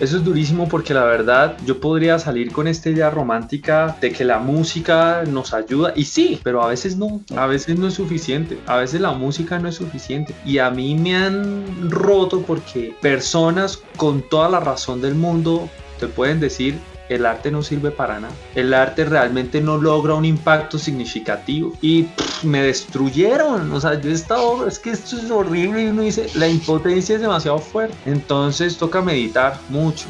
Eso 0.00 0.16
es 0.16 0.24
durísimo 0.24 0.68
porque 0.68 0.94
la 0.94 1.04
verdad 1.04 1.56
yo 1.66 1.80
podría 1.80 2.18
salir 2.18 2.52
con 2.52 2.68
esta 2.68 2.90
idea 2.90 3.10
romántica 3.10 3.96
de 4.00 4.12
que 4.12 4.24
la 4.24 4.38
música 4.38 5.24
nos 5.26 5.54
ayuda. 5.54 5.92
Y 5.96 6.04
sí, 6.04 6.40
pero 6.42 6.62
a 6.62 6.68
veces 6.68 6.96
no. 6.96 7.20
A 7.36 7.46
veces 7.46 7.78
no 7.78 7.88
es 7.88 7.94
suficiente. 7.94 8.58
A 8.66 8.76
veces 8.76 9.00
la 9.00 9.12
música 9.12 9.58
no 9.58 9.68
es 9.68 9.76
suficiente. 9.76 10.34
Y 10.44 10.58
a 10.58 10.70
mí 10.70 10.94
me 10.94 11.16
han 11.16 11.90
roto 11.90 12.42
porque 12.42 12.94
personas 13.00 13.82
con 13.96 14.22
toda 14.22 14.48
la 14.48 14.60
razón 14.60 15.00
del 15.00 15.14
mundo 15.14 15.68
te 15.98 16.06
pueden 16.06 16.40
decir 16.40 16.78
el 17.08 17.26
arte 17.26 17.50
no 17.50 17.62
sirve 17.62 17.90
para 17.90 18.20
nada. 18.20 18.34
El 18.54 18.74
arte 18.74 19.04
realmente 19.04 19.60
no 19.60 19.78
logra 19.78 20.14
un 20.14 20.24
impacto 20.24 20.78
significativo 20.78 21.72
y 21.80 22.08
me 22.42 22.62
destruyeron. 22.62 23.72
O 23.72 23.80
sea, 23.80 24.00
yo 24.00 24.10
he 24.10 24.14
estado, 24.14 24.66
es 24.66 24.78
que 24.78 24.90
esto 24.90 25.16
es 25.16 25.30
horrible 25.30 25.84
y 25.84 25.86
uno 25.88 26.02
dice, 26.02 26.28
la 26.34 26.48
impotencia 26.48 27.16
es 27.16 27.20
demasiado 27.20 27.58
fuerte. 27.58 27.96
Entonces 28.06 28.76
toca 28.76 29.00
meditar 29.00 29.58
mucho, 29.68 30.06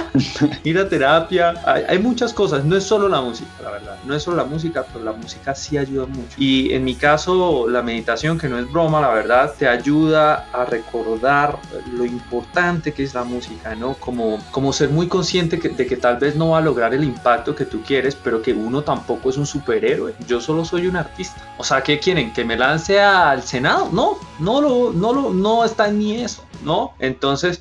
ir 0.64 0.78
a 0.78 0.88
terapia. 0.88 1.54
Hay, 1.88 1.98
muchas 1.98 2.32
cosas, 2.32 2.64
no 2.64 2.76
es 2.76 2.84
solo 2.84 3.08
la 3.08 3.20
música, 3.20 3.50
la 3.62 3.70
verdad. 3.70 3.98
No 4.04 4.14
es 4.14 4.22
solo 4.22 4.36
la 4.36 4.44
música, 4.44 4.84
pero 4.92 5.04
la 5.04 5.12
música 5.12 5.54
sí 5.54 5.78
ayuda 5.78 6.06
mucho. 6.06 6.36
Y 6.36 6.72
en 6.72 6.84
mi 6.84 6.94
caso, 6.94 7.68
la 7.68 7.82
meditación, 7.82 8.38
que 8.38 8.48
no 8.48 8.58
es 8.58 8.70
broma, 8.70 9.00
la 9.00 9.10
verdad, 9.10 9.54
te 9.58 9.66
ayuda 9.66 10.48
a 10.52 10.64
recordar 10.64 11.58
lo 11.92 12.04
importante 12.04 12.92
que 12.92 13.02
es 13.02 13.14
la 13.14 13.24
música, 13.24 13.74
¿no? 13.74 13.94
Como, 13.94 14.38
como 14.50 14.72
ser 14.72 14.90
muy 14.90 15.08
consciente 15.08 15.56
de 15.56 15.86
que 15.86 15.96
tal 15.96 16.18
vez 16.18 16.25
no 16.34 16.50
va 16.50 16.58
a 16.58 16.60
lograr 16.62 16.94
el 16.94 17.04
impacto 17.04 17.54
que 17.54 17.64
tú 17.64 17.82
quieres, 17.82 18.16
pero 18.16 18.42
que 18.42 18.52
uno 18.52 18.82
tampoco 18.82 19.30
es 19.30 19.36
un 19.36 19.46
superhéroe. 19.46 20.14
Yo 20.26 20.40
solo 20.40 20.64
soy 20.64 20.86
un 20.86 20.96
artista. 20.96 21.40
O 21.58 21.64
sea, 21.64 21.82
¿qué 21.82 22.00
quieren? 22.00 22.32
¿Que 22.32 22.44
me 22.44 22.56
lance 22.56 23.00
al 23.00 23.42
Senado? 23.42 23.88
No, 23.92 24.18
no 24.38 24.60
lo, 24.60 24.92
no 24.92 25.12
lo, 25.12 25.32
no 25.32 25.64
está 25.64 25.88
ni 25.88 26.16
eso, 26.16 26.42
¿no? 26.64 26.94
Entonces 26.98 27.60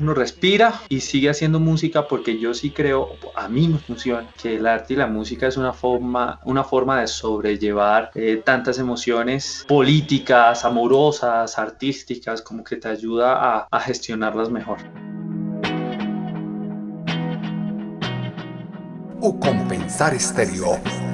uno 0.00 0.14
respira 0.14 0.80
y 0.88 1.00
sigue 1.00 1.28
haciendo 1.28 1.60
música 1.60 2.08
porque 2.08 2.38
yo 2.38 2.54
sí 2.54 2.70
creo, 2.70 3.10
a 3.34 3.48
mí 3.48 3.68
me 3.68 3.78
funciona, 3.78 4.30
que 4.40 4.56
el 4.56 4.66
arte 4.66 4.94
y 4.94 4.96
la 4.96 5.06
música 5.06 5.46
es 5.46 5.56
una 5.56 5.72
forma, 5.72 6.40
una 6.44 6.64
forma 6.64 7.00
de 7.00 7.06
sobrellevar 7.06 8.10
eh, 8.14 8.40
tantas 8.42 8.78
emociones 8.78 9.64
políticas, 9.68 10.64
amorosas, 10.64 11.58
artísticas, 11.58 12.40
como 12.40 12.64
que 12.64 12.76
te 12.76 12.88
ayuda 12.88 13.34
a, 13.34 13.68
a 13.70 13.80
gestionarlas 13.80 14.50
mejor. 14.50 14.78
O 19.20 19.32
compensar 19.34 20.14
estéreo. 20.14 21.09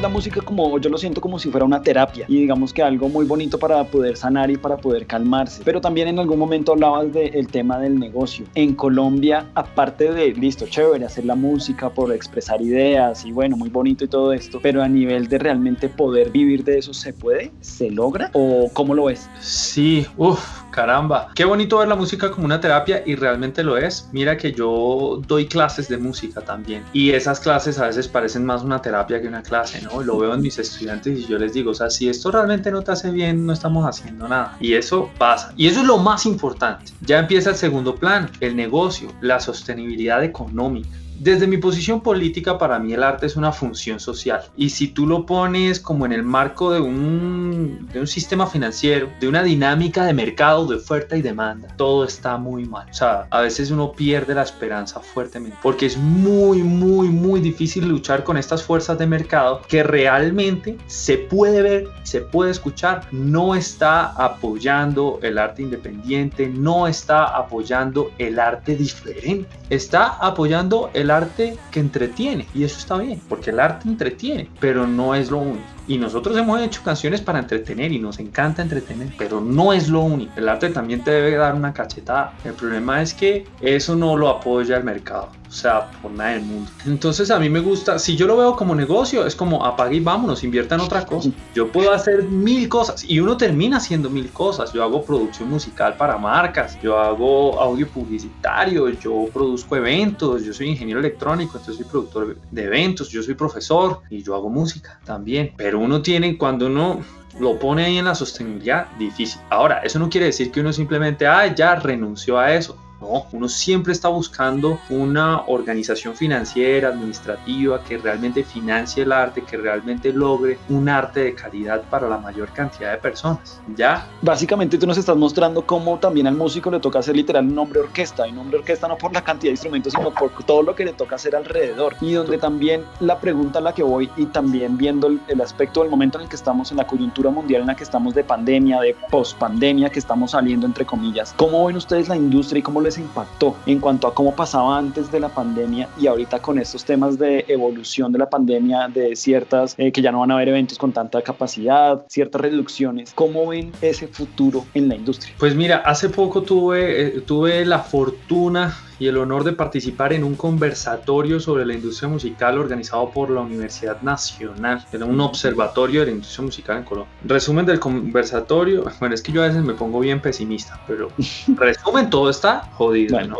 La 0.00 0.08
música 0.08 0.40
como, 0.40 0.78
yo 0.78 0.90
lo 0.90 0.98
siento 0.98 1.20
como 1.20 1.38
si 1.38 1.50
fuera 1.50 1.66
una 1.66 1.82
terapia 1.82 2.24
y 2.28 2.40
digamos 2.40 2.72
que 2.72 2.82
algo 2.82 3.08
muy 3.08 3.24
bonito 3.24 3.58
para 3.58 3.84
poder 3.84 4.16
sanar 4.16 4.50
y 4.50 4.56
para 4.56 4.76
poder 4.76 5.06
calmarse. 5.06 5.62
Pero 5.64 5.80
también 5.80 6.08
en 6.08 6.18
algún 6.18 6.38
momento 6.38 6.72
hablabas 6.72 7.12
del 7.12 7.46
tema 7.48 7.78
del 7.78 7.98
negocio. 7.98 8.46
En 8.54 8.74
Colombia, 8.74 9.46
aparte 9.54 10.12
de, 10.12 10.32
listo, 10.32 10.66
chévere, 10.66 11.04
hacer 11.04 11.24
la 11.24 11.34
música 11.34 11.90
por 11.90 12.12
expresar 12.12 12.62
ideas 12.62 13.24
y 13.24 13.32
bueno, 13.32 13.56
muy 13.56 13.68
bonito 13.68 14.04
y 14.04 14.08
todo 14.08 14.32
esto, 14.32 14.60
pero 14.62 14.82
a 14.82 14.88
nivel 14.88 15.28
de 15.28 15.38
realmente 15.38 15.88
poder 15.88 16.30
vivir 16.30 16.64
de 16.64 16.78
eso, 16.78 16.94
¿se 16.94 17.12
puede? 17.12 17.52
¿Se 17.60 17.90
logra? 17.90 18.30
¿O 18.32 18.70
cómo 18.72 18.94
lo 18.94 19.04
ves? 19.04 19.28
Sí, 19.40 20.06
uff 20.16 20.62
Caramba, 20.72 21.28
qué 21.34 21.44
bonito 21.44 21.78
ver 21.78 21.88
la 21.88 21.96
música 21.96 22.30
como 22.30 22.46
una 22.46 22.58
terapia 22.58 23.02
y 23.04 23.14
realmente 23.14 23.62
lo 23.62 23.76
es. 23.76 24.08
Mira 24.12 24.38
que 24.38 24.52
yo 24.52 25.20
doy 25.26 25.46
clases 25.46 25.86
de 25.86 25.98
música 25.98 26.40
también 26.40 26.82
y 26.94 27.10
esas 27.10 27.40
clases 27.40 27.78
a 27.78 27.88
veces 27.88 28.08
parecen 28.08 28.46
más 28.46 28.62
una 28.62 28.80
terapia 28.80 29.20
que 29.20 29.28
una 29.28 29.42
clase, 29.42 29.81
¿no? 29.82 30.02
Lo 30.02 30.18
veo 30.18 30.34
en 30.34 30.40
mis 30.40 30.58
estudiantes 30.58 31.18
y 31.18 31.26
yo 31.26 31.38
les 31.38 31.52
digo, 31.52 31.72
o 31.72 31.74
sea, 31.74 31.90
si 31.90 32.08
esto 32.08 32.30
realmente 32.30 32.70
no 32.70 32.82
te 32.82 32.92
hace 32.92 33.10
bien, 33.10 33.44
no 33.46 33.52
estamos 33.52 33.86
haciendo 33.86 34.28
nada. 34.28 34.56
Y 34.60 34.74
eso 34.74 35.10
pasa. 35.18 35.52
Y 35.56 35.66
eso 35.66 35.80
es 35.80 35.86
lo 35.86 35.98
más 35.98 36.26
importante. 36.26 36.92
Ya 37.00 37.18
empieza 37.18 37.50
el 37.50 37.56
segundo 37.56 37.96
plan, 37.96 38.30
el 38.40 38.56
negocio, 38.56 39.12
la 39.20 39.40
sostenibilidad 39.40 40.22
económica 40.24 40.88
desde 41.22 41.46
mi 41.46 41.56
posición 41.56 42.00
política, 42.00 42.58
para 42.58 42.80
mí 42.80 42.94
el 42.94 43.02
arte 43.04 43.26
es 43.26 43.36
una 43.36 43.52
función 43.52 44.00
social. 44.00 44.42
Y 44.56 44.70
si 44.70 44.88
tú 44.88 45.06
lo 45.06 45.24
pones 45.24 45.78
como 45.78 46.04
en 46.04 46.12
el 46.12 46.24
marco 46.24 46.72
de 46.72 46.80
un, 46.80 47.88
de 47.92 48.00
un 48.00 48.08
sistema 48.08 48.48
financiero, 48.48 49.08
de 49.20 49.28
una 49.28 49.44
dinámica 49.44 50.04
de 50.04 50.14
mercado, 50.14 50.66
de 50.66 50.76
oferta 50.76 51.16
y 51.16 51.22
demanda, 51.22 51.68
todo 51.76 52.04
está 52.04 52.36
muy 52.38 52.64
mal. 52.64 52.88
O 52.90 52.94
sea, 52.94 53.28
a 53.30 53.40
veces 53.40 53.70
uno 53.70 53.92
pierde 53.92 54.34
la 54.34 54.42
esperanza 54.42 54.98
fuertemente, 54.98 55.56
porque 55.62 55.86
es 55.86 55.96
muy, 55.96 56.60
muy, 56.64 57.08
muy 57.08 57.40
difícil 57.40 57.86
luchar 57.86 58.24
con 58.24 58.36
estas 58.36 58.64
fuerzas 58.64 58.98
de 58.98 59.06
mercado 59.06 59.62
que 59.68 59.84
realmente 59.84 60.76
se 60.88 61.18
puede 61.18 61.62
ver, 61.62 61.88
se 62.02 62.22
puede 62.22 62.50
escuchar, 62.50 63.06
no 63.12 63.54
está 63.54 64.06
apoyando 64.12 65.20
el 65.22 65.38
arte 65.38 65.62
independiente, 65.62 66.48
no 66.48 66.88
está 66.88 67.26
apoyando 67.26 68.10
el 68.18 68.40
arte 68.40 68.74
diferente, 68.74 69.48
está 69.70 70.16
apoyando 70.16 70.90
el 70.94 71.11
arte 71.12 71.56
que 71.70 71.80
entretiene 71.80 72.46
y 72.54 72.64
eso 72.64 72.78
está 72.78 72.96
bien, 72.98 73.20
porque 73.28 73.50
el 73.50 73.60
arte 73.60 73.88
entretiene, 73.88 74.48
pero 74.58 74.86
no 74.86 75.14
es 75.14 75.30
lo 75.30 75.38
único. 75.38 75.64
Y 75.86 75.98
nosotros 75.98 76.36
hemos 76.36 76.60
hecho 76.60 76.82
canciones 76.82 77.20
para 77.20 77.38
entretener 77.38 77.92
y 77.92 77.98
nos 77.98 78.18
encanta 78.18 78.62
entretener, 78.62 79.12
pero 79.18 79.40
no 79.40 79.72
es 79.72 79.88
lo 79.88 80.00
único. 80.00 80.32
El 80.36 80.48
arte 80.48 80.70
también 80.70 81.02
te 81.02 81.10
debe 81.10 81.36
dar 81.36 81.54
una 81.54 81.72
cachetada. 81.72 82.34
El 82.44 82.54
problema 82.54 83.02
es 83.02 83.12
que 83.12 83.46
eso 83.60 83.96
no 83.96 84.16
lo 84.16 84.28
apoya 84.28 84.76
el 84.76 84.84
mercado. 84.84 85.30
O 85.52 85.54
sea, 85.54 85.90
por 86.00 86.10
nada 86.10 86.30
del 86.30 86.44
mundo. 86.44 86.70
Entonces 86.86 87.30
a 87.30 87.38
mí 87.38 87.50
me 87.50 87.60
gusta, 87.60 87.98
si 87.98 88.16
yo 88.16 88.26
lo 88.26 88.38
veo 88.38 88.56
como 88.56 88.74
negocio, 88.74 89.26
es 89.26 89.36
como 89.36 89.66
apague 89.66 89.96
y 89.96 90.00
vámonos, 90.00 90.42
invierta 90.44 90.76
en 90.76 90.80
otra 90.80 91.04
cosa. 91.04 91.28
Yo 91.54 91.70
puedo 91.70 91.92
hacer 91.92 92.22
mil 92.22 92.70
cosas 92.70 93.04
y 93.04 93.20
uno 93.20 93.36
termina 93.36 93.76
haciendo 93.76 94.08
mil 94.08 94.30
cosas. 94.30 94.72
Yo 94.72 94.82
hago 94.82 95.04
producción 95.04 95.50
musical 95.50 95.94
para 95.98 96.16
marcas, 96.16 96.80
yo 96.82 96.98
hago 96.98 97.60
audio 97.60 97.86
publicitario, 97.86 98.88
yo 98.88 99.26
produzco 99.30 99.76
eventos, 99.76 100.42
yo 100.42 100.54
soy 100.54 100.70
ingeniero 100.70 101.00
electrónico, 101.00 101.58
entonces 101.58 101.76
soy 101.76 101.84
productor 101.84 102.38
de 102.50 102.64
eventos, 102.64 103.10
yo 103.10 103.22
soy 103.22 103.34
profesor 103.34 104.00
y 104.08 104.22
yo 104.22 104.34
hago 104.34 104.48
música 104.48 105.00
también. 105.04 105.52
Pero 105.58 105.80
uno 105.80 106.00
tiene, 106.00 106.38
cuando 106.38 106.64
uno 106.64 107.00
lo 107.38 107.58
pone 107.58 107.84
ahí 107.84 107.98
en 107.98 108.06
la 108.06 108.14
sostenibilidad, 108.14 108.86
difícil. 108.98 109.40
Ahora, 109.50 109.80
eso 109.80 109.98
no 109.98 110.08
quiere 110.08 110.26
decir 110.26 110.50
que 110.50 110.60
uno 110.60 110.72
simplemente, 110.72 111.26
ah, 111.26 111.54
ya 111.54 111.74
renunció 111.74 112.38
a 112.38 112.54
eso. 112.54 112.78
No, 113.02 113.26
uno 113.32 113.48
siempre 113.48 113.92
está 113.92 114.06
buscando 114.06 114.78
una 114.88 115.42
organización 115.48 116.14
financiera, 116.14 116.90
administrativa, 116.90 117.82
que 117.82 117.98
realmente 117.98 118.44
financie 118.44 119.02
el 119.02 119.10
arte, 119.10 119.42
que 119.42 119.56
realmente 119.56 120.12
logre 120.12 120.56
un 120.68 120.88
arte 120.88 121.18
de 121.24 121.34
calidad 121.34 121.82
para 121.90 122.08
la 122.08 122.16
mayor 122.18 122.50
cantidad 122.52 122.92
de 122.92 122.98
personas. 122.98 123.60
¿Ya? 123.74 124.06
Básicamente 124.20 124.78
tú 124.78 124.86
nos 124.86 124.98
estás 124.98 125.16
mostrando 125.16 125.66
cómo 125.66 125.98
también 125.98 126.28
al 126.28 126.36
músico 126.36 126.70
le 126.70 126.78
toca 126.78 127.00
hacer 127.00 127.16
literal 127.16 127.44
un 127.44 127.56
nombre 127.56 127.80
orquesta, 127.80 128.28
y 128.28 128.30
nombre 128.30 128.58
orquesta 128.58 128.86
no 128.86 128.96
por 128.96 129.12
la 129.12 129.24
cantidad 129.24 129.48
de 129.48 129.54
instrumentos, 129.54 129.94
sino 129.94 130.14
por 130.14 130.30
todo 130.44 130.62
lo 130.62 130.76
que 130.76 130.84
le 130.84 130.92
toca 130.92 131.16
hacer 131.16 131.34
alrededor. 131.34 131.96
Y 132.00 132.12
donde 132.12 132.38
también 132.38 132.84
la 133.00 133.18
pregunta 133.18 133.58
a 133.58 133.62
la 133.62 133.74
que 133.74 133.82
voy, 133.82 134.08
y 134.16 134.26
también 134.26 134.78
viendo 134.78 135.08
el, 135.08 135.20
el 135.26 135.40
aspecto 135.40 135.82
del 135.82 135.90
momento 135.90 136.18
en 136.18 136.24
el 136.24 136.30
que 136.30 136.36
estamos 136.36 136.70
en 136.70 136.76
la 136.76 136.86
coyuntura 136.86 137.30
mundial, 137.30 137.62
en 137.62 137.66
la 137.66 137.74
que 137.74 137.82
estamos 137.82 138.14
de 138.14 138.22
pandemia, 138.22 138.78
de 138.78 138.94
post-pandemia, 139.10 139.90
que 139.90 139.98
estamos 139.98 140.30
saliendo 140.30 140.66
entre 140.66 140.86
comillas, 140.86 141.34
¿cómo 141.36 141.66
ven 141.66 141.74
ustedes 141.74 142.08
la 142.08 142.14
industria 142.16 142.60
y 142.60 142.62
cómo 142.62 142.80
les 142.80 142.91
impactó 142.98 143.56
en 143.66 143.80
cuanto 143.80 144.06
a 144.06 144.14
cómo 144.14 144.34
pasaba 144.34 144.78
antes 144.78 145.10
de 145.10 145.20
la 145.20 145.28
pandemia 145.28 145.88
y 145.98 146.06
ahorita 146.06 146.40
con 146.40 146.58
estos 146.58 146.84
temas 146.84 147.18
de 147.18 147.44
evolución 147.48 148.12
de 148.12 148.18
la 148.18 148.28
pandemia, 148.28 148.88
de 148.88 149.16
ciertas, 149.16 149.74
eh, 149.78 149.92
que 149.92 150.02
ya 150.02 150.12
no 150.12 150.20
van 150.20 150.30
a 150.30 150.34
haber 150.34 150.48
eventos 150.48 150.78
con 150.78 150.92
tanta 150.92 151.22
capacidad, 151.22 152.04
ciertas 152.08 152.40
reducciones, 152.40 153.12
¿cómo 153.14 153.46
ven 153.48 153.72
ese 153.80 154.08
futuro 154.08 154.64
en 154.74 154.88
la 154.88 154.96
industria? 154.96 155.34
Pues 155.38 155.54
mira, 155.54 155.78
hace 155.78 156.08
poco 156.08 156.42
tuve, 156.42 157.06
eh, 157.06 157.20
tuve 157.20 157.64
la 157.64 157.80
fortuna 157.80 158.76
y 159.02 159.08
el 159.08 159.16
honor 159.16 159.42
de 159.42 159.52
participar 159.52 160.12
en 160.12 160.22
un 160.22 160.36
conversatorio 160.36 161.40
sobre 161.40 161.66
la 161.66 161.74
industria 161.74 162.08
musical 162.08 162.56
organizado 162.56 163.10
por 163.10 163.30
la 163.30 163.40
Universidad 163.40 164.00
Nacional. 164.00 164.86
Era 164.92 165.04
un 165.06 165.20
observatorio 165.20 166.00
de 166.00 166.06
la 166.06 166.12
industria 166.12 166.44
musical 166.44 166.76
en 166.78 166.84
Colombia. 166.84 167.12
Resumen 167.24 167.66
del 167.66 167.80
conversatorio, 167.80 168.84
bueno, 169.00 169.16
es 169.16 169.20
que 169.20 169.32
yo 169.32 169.42
a 169.42 169.48
veces 169.48 169.64
me 169.64 169.74
pongo 169.74 169.98
bien 169.98 170.20
pesimista, 170.20 170.80
pero 170.86 171.08
resumen, 171.56 172.10
todo 172.10 172.30
está 172.30 172.70
jodido, 172.74 173.16
bueno. 173.16 173.38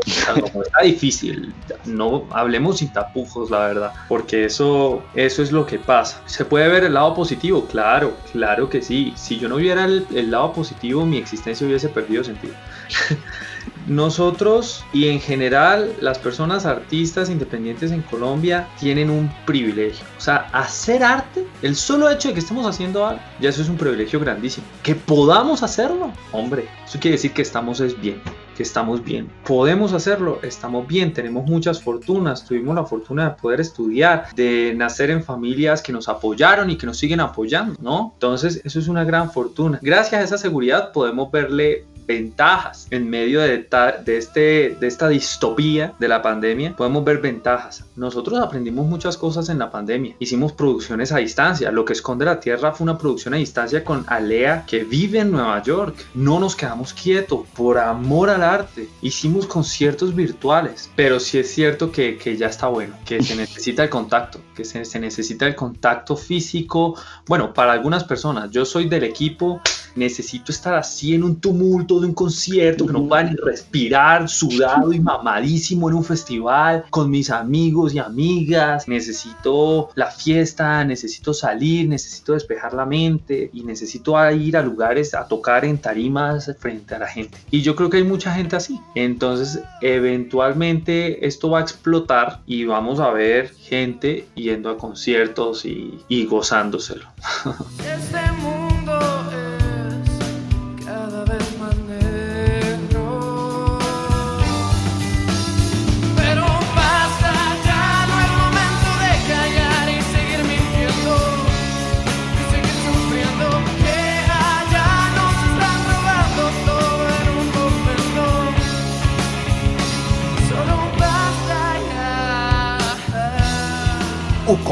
¿no? 0.55 0.63
está 0.63 0.81
difícil. 0.83 1.55
No 1.85 2.27
hablemos 2.33 2.79
sin 2.79 2.93
tapujos, 2.93 3.49
la 3.49 3.61
verdad, 3.61 3.93
porque 4.09 4.47
eso, 4.47 5.05
eso 5.15 5.45
es 5.45 5.53
lo 5.53 5.65
que 5.65 5.79
pasa. 5.79 6.21
¿Se 6.27 6.45
puede 6.45 6.67
ver 6.67 6.83
el 6.83 6.95
lado 6.95 7.15
positivo? 7.15 7.67
Claro, 7.67 8.15
claro 8.33 8.69
que 8.69 8.83
sí. 8.83 9.13
Si 9.15 9.39
yo 9.39 9.49
no 9.49 9.57
viera 9.57 9.85
el, 9.85 10.09
el 10.13 10.33
lado 10.33 10.53
positivo, 10.53 11.07
mi 11.07 11.19
existencia 11.19 11.65
hubiese 11.65 11.89
perdido 11.89 12.25
sentido. 12.25 12.55
Nosotros 13.87 14.85
y 14.93 15.09
en 15.09 15.21
general 15.21 15.93
las 16.01 16.19
personas 16.19 16.67
artistas 16.67 17.31
independientes 17.31 17.93
en 17.93 18.03
Colombia 18.03 18.69
tienen 18.79 19.11
un 19.11 19.33
privilegio. 19.47 20.05
O 20.19 20.21
sea, 20.21 20.49
hacer 20.53 21.03
arte, 21.03 21.47
el 21.63 21.77
solo 21.77 22.11
hecho 22.11 22.29
de 22.29 22.35
que 22.35 22.41
estemos 22.41 22.67
haciendo 22.67 23.07
arte, 23.07 23.23
ya 23.41 23.51
eso 23.51 23.63
es 23.63 23.69
un 23.69 23.77
privilegio 23.77 24.21
grandísimo. 24.21 24.67
Que 24.83 24.95
podamos 24.95 25.63
hacerlo, 25.63 26.13
hombre, 26.33 26.69
eso 26.85 26.99
quiere 27.01 27.17
decir 27.17 27.33
que 27.33 27.43
estamos 27.43 27.81
es 27.81 28.01
bien 28.01 28.21
que 28.57 28.63
estamos 28.63 29.03
bien. 29.03 29.31
Podemos 29.47 29.93
hacerlo, 29.93 30.41
estamos 30.43 30.87
bien, 30.87 31.13
tenemos 31.13 31.45
muchas 31.45 31.83
fortunas, 31.83 32.45
tuvimos 32.45 32.75
la 32.75 32.85
fortuna 32.85 33.31
de 33.31 33.37
poder 33.37 33.61
estudiar, 33.61 34.27
de 34.35 34.75
nacer 34.77 35.11
en 35.11 35.23
familias 35.23 35.83
que 35.83 35.93
nos 35.93 36.09
apoyaron 36.09 36.71
y 36.71 36.77
que 36.77 36.87
nos 36.87 36.99
siguen 36.99 37.21
apoyando, 37.21 37.77
¿no? 37.81 38.13
Entonces, 38.15 38.61
eso 38.65 38.79
es 38.79 38.89
una 38.89 39.05
gran 39.05 39.31
fortuna. 39.33 39.79
Gracias 39.83 40.21
a 40.21 40.25
esa 40.25 40.39
seguridad 40.39 40.93
podemos 40.93 41.31
verle 41.31 41.87
ventajas 42.07 42.87
en 42.91 43.09
medio 43.09 43.41
de, 43.41 43.67
de, 44.05 44.17
este, 44.17 44.77
de 44.79 44.87
esta 44.87 45.09
distopía 45.09 45.95
de 45.99 46.09
la 46.09 46.23
pandemia, 46.23 46.75
podemos 46.77 47.05
ver 47.05 47.19
ventajas. 47.19 47.85
Nosotros 47.97 48.39
aprendimos 48.39 48.87
muchas 48.87 49.17
cosas 49.17 49.49
en 49.49 49.59
la 49.59 49.71
pandemia. 49.71 50.15
Hicimos 50.19 50.53
producciones 50.53 51.13
a 51.13 51.19
distancia. 51.19 51.71
Lo 51.71 51.85
que 51.85 51.93
esconde 51.93 52.25
la 52.25 52.41
Tierra 52.41 52.73
fue 52.73 52.85
una 52.85 52.99
producción 52.99 53.35
a 53.35 53.37
distancia 53.37 53.85
con 53.85 54.05
Alea 54.09 54.65
que 54.67 54.85
vive 54.85 55.21
en 55.21 55.31
Nueva 55.31 55.63
York. 55.63 55.97
No 56.15 56.39
nos 56.39 56.57
quedamos 56.57 56.93
quietos 56.93 57.41
por 57.55 57.79
amor 57.79 58.31
al 58.31 58.43
arte. 58.43 58.89
Hicimos 59.01 59.47
conciertos 59.47 60.15
virtuales. 60.15 60.91
Pero 60.97 61.21
sí 61.21 61.39
es 61.39 61.51
cierto 61.53 61.93
que, 61.93 62.17
que 62.17 62.37
ya 62.37 62.47
está 62.47 62.69
bueno, 62.69 62.95
que 63.05 63.23
se 63.23 63.37
necesita 63.43 63.83
el 63.83 63.91
contacto, 63.91 64.41
que 64.55 64.65
se, 64.65 64.85
se 64.85 64.99
necesita 64.99 65.47
el 65.47 65.55
contacto 65.55 66.17
físico. 66.17 66.97
Bueno, 67.27 67.53
para 67.53 67.73
algunas 67.73 68.05
personas, 68.05 68.51
yo 68.51 68.65
soy 68.65 68.89
del 68.89 69.05
equipo 69.05 69.61
necesito 69.95 70.53
estar 70.53 70.75
así 70.75 71.15
en 71.15 71.25
un 71.25 71.41
tumulto 71.41 72.01
de 72.01 72.07
un 72.07 72.15
concierto, 72.15 72.87
que 72.87 72.93
no 72.93 73.09
puedan 73.09 73.37
respirar, 73.37 74.29
sudado 74.29 74.93
y 74.93 75.01
mamadísimo 75.01 75.89
en 75.89 75.97
un 75.97 76.05
festival, 76.05 76.85
con 76.91 77.11
mis 77.11 77.31
amigos 77.31 77.95
y 77.95 77.99
amigas, 77.99 78.89
necesito 78.89 79.91
la 79.95 80.11
fiesta, 80.11 80.85
necesito 80.85 81.35
salir, 81.35 81.89
necesito 81.89 82.35
despejar 82.35 82.75
la 82.75 82.87
mente 82.87 83.51
y 83.53 83.63
necesito 83.63 84.13
ir 84.33 84.57
a 84.57 84.63
lugares 84.63 85.15
a 85.15 85.27
tocar 85.27 85.65
en 85.65 85.79
tarimas 85.79 86.51
frente 86.59 86.95
a 86.95 86.99
la 86.99 87.07
gente. 87.07 87.39
Y 87.51 87.63
yo 87.63 87.75
creo 87.77 87.91
que 87.91 87.99
hay 87.99 88.05
mucha 88.05 88.33
gente 88.35 88.57
así. 88.57 88.81
Entonces, 88.95 89.61
eventualmente 89.81 91.27
esto 91.27 91.51
va 91.51 91.61
a 91.61 91.63
explotar 91.63 92.41
y 92.47 92.65
vamos 92.65 93.01
a 93.01 93.11
ver 93.11 93.51
gente 93.55 94.27
yendo 94.35 94.71
a 94.71 94.79
conciertos 94.79 95.65
y, 95.65 95.99
y 96.09 96.27
gozándoselo. 96.27 97.07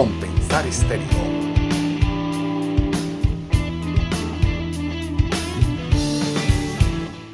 Compensar 0.00 0.66
Estéreo. 0.66 1.19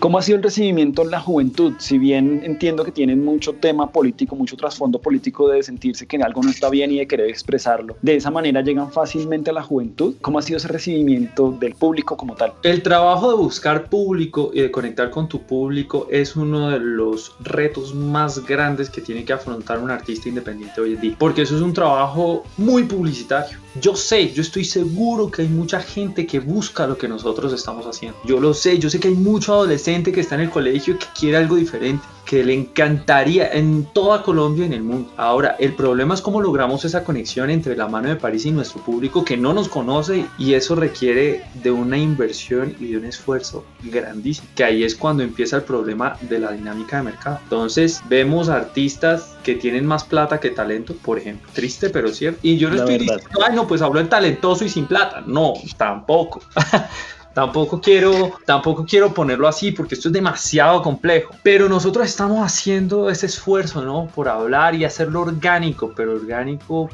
¿Cómo 0.06 0.18
ha 0.18 0.22
sido 0.22 0.36
el 0.36 0.44
recibimiento 0.44 1.02
en 1.02 1.10
la 1.10 1.18
juventud? 1.18 1.72
Si 1.78 1.98
bien 1.98 2.40
entiendo 2.44 2.84
que 2.84 2.92
tienen 2.92 3.24
mucho 3.24 3.54
tema 3.54 3.90
político, 3.90 4.36
mucho 4.36 4.56
trasfondo 4.56 5.00
político 5.00 5.48
de 5.48 5.64
sentirse 5.64 6.06
que 6.06 6.16
algo 6.18 6.44
no 6.44 6.50
está 6.50 6.70
bien 6.70 6.92
y 6.92 6.98
de 6.98 7.08
querer 7.08 7.28
expresarlo, 7.28 7.96
de 8.02 8.14
esa 8.14 8.30
manera 8.30 8.60
llegan 8.60 8.92
fácilmente 8.92 9.50
a 9.50 9.54
la 9.54 9.64
juventud. 9.64 10.14
¿Cómo 10.20 10.38
ha 10.38 10.42
sido 10.42 10.58
ese 10.58 10.68
recibimiento 10.68 11.50
del 11.58 11.74
público 11.74 12.16
como 12.16 12.36
tal? 12.36 12.52
El 12.62 12.84
trabajo 12.84 13.30
de 13.30 13.36
buscar 13.36 13.90
público 13.90 14.52
y 14.54 14.60
de 14.60 14.70
conectar 14.70 15.10
con 15.10 15.28
tu 15.28 15.42
público 15.42 16.06
es 16.08 16.36
uno 16.36 16.70
de 16.70 16.78
los 16.78 17.34
retos 17.40 17.92
más 17.92 18.46
grandes 18.46 18.88
que 18.88 19.00
tiene 19.00 19.24
que 19.24 19.32
afrontar 19.32 19.80
un 19.80 19.90
artista 19.90 20.28
independiente 20.28 20.80
hoy 20.80 20.92
en 20.94 21.00
día, 21.00 21.16
porque 21.18 21.42
eso 21.42 21.56
es 21.56 21.62
un 21.62 21.72
trabajo 21.72 22.44
muy 22.58 22.84
publicitario. 22.84 23.58
Yo 23.80 23.94
sé, 23.94 24.32
yo 24.32 24.40
estoy 24.40 24.64
seguro 24.64 25.30
que 25.30 25.42
hay 25.42 25.48
mucha 25.48 25.80
gente 25.80 26.26
que 26.26 26.38
busca 26.40 26.86
lo 26.86 26.96
que 26.96 27.08
nosotros 27.08 27.52
estamos 27.52 27.84
haciendo. 27.84 28.16
Yo 28.24 28.40
lo 28.40 28.54
sé, 28.54 28.78
yo 28.78 28.88
sé 28.88 29.00
que 29.00 29.08
hay 29.08 29.14
mucho 29.14 29.52
adolescente 29.52 29.95
adolescente 29.96 30.12
que 30.12 30.20
está 30.20 30.34
en 30.34 30.42
el 30.42 30.50
colegio 30.50 30.98
que 30.98 31.06
quiere 31.18 31.38
algo 31.38 31.56
diferente 31.56 32.04
que 32.26 32.44
le 32.44 32.52
encantaría 32.52 33.52
en 33.52 33.84
toda 33.94 34.22
Colombia 34.22 34.64
y 34.64 34.66
en 34.66 34.72
el 34.72 34.82
mundo. 34.82 35.08
Ahora, 35.16 35.54
el 35.60 35.74
problema 35.74 36.12
es 36.12 36.20
cómo 36.20 36.40
logramos 36.40 36.84
esa 36.84 37.04
conexión 37.04 37.50
entre 37.50 37.76
la 37.76 37.86
mano 37.86 38.08
de 38.08 38.16
París 38.16 38.44
y 38.46 38.50
nuestro 38.50 38.82
público 38.82 39.24
que 39.24 39.36
no 39.36 39.54
nos 39.54 39.68
conoce 39.68 40.26
y 40.36 40.54
eso 40.54 40.74
requiere 40.74 41.44
de 41.62 41.70
una 41.70 41.96
inversión 41.96 42.74
y 42.80 42.88
de 42.88 42.98
un 42.98 43.04
esfuerzo 43.04 43.64
grandísimo, 43.84 44.48
que 44.56 44.64
ahí 44.64 44.82
es 44.82 44.96
cuando 44.96 45.22
empieza 45.22 45.56
el 45.56 45.62
problema 45.62 46.18
de 46.20 46.40
la 46.40 46.50
dinámica 46.50 46.96
de 46.96 47.04
mercado. 47.04 47.38
Entonces, 47.44 48.02
vemos 48.08 48.48
artistas 48.48 49.36
que 49.44 49.54
tienen 49.54 49.86
más 49.86 50.02
plata 50.02 50.40
que 50.40 50.50
talento, 50.50 50.96
por 50.96 51.18
ejemplo. 51.18 51.48
Triste, 51.54 51.90
pero 51.90 52.08
cierto. 52.08 52.40
Y 52.42 52.58
yo 52.58 52.68
no 52.68 52.74
estoy 52.74 52.98
diciendo, 52.98 53.22
ay, 53.48 53.54
no, 53.54 53.68
pues 53.68 53.82
hablo 53.82 54.02
de 54.02 54.08
talentoso 54.08 54.64
y 54.64 54.68
sin 54.68 54.86
plata. 54.86 55.22
No, 55.24 55.54
tampoco. 55.78 56.42
Tampoco 57.36 57.82
quiero, 57.82 58.32
tampoco 58.46 58.86
quiero 58.86 59.12
ponerlo 59.12 59.46
así 59.46 59.70
porque 59.70 59.94
esto 59.94 60.08
es 60.08 60.14
demasiado 60.14 60.80
complejo. 60.80 61.34
Pero 61.42 61.68
nosotros 61.68 62.06
estamos 62.06 62.42
haciendo 62.42 63.10
ese 63.10 63.26
esfuerzo, 63.26 63.82
¿no? 63.82 64.06
Por 64.06 64.30
hablar 64.30 64.74
y 64.74 64.86
hacerlo 64.86 65.20
orgánico, 65.20 65.92
pero 65.94 66.14
orgánico 66.14 66.88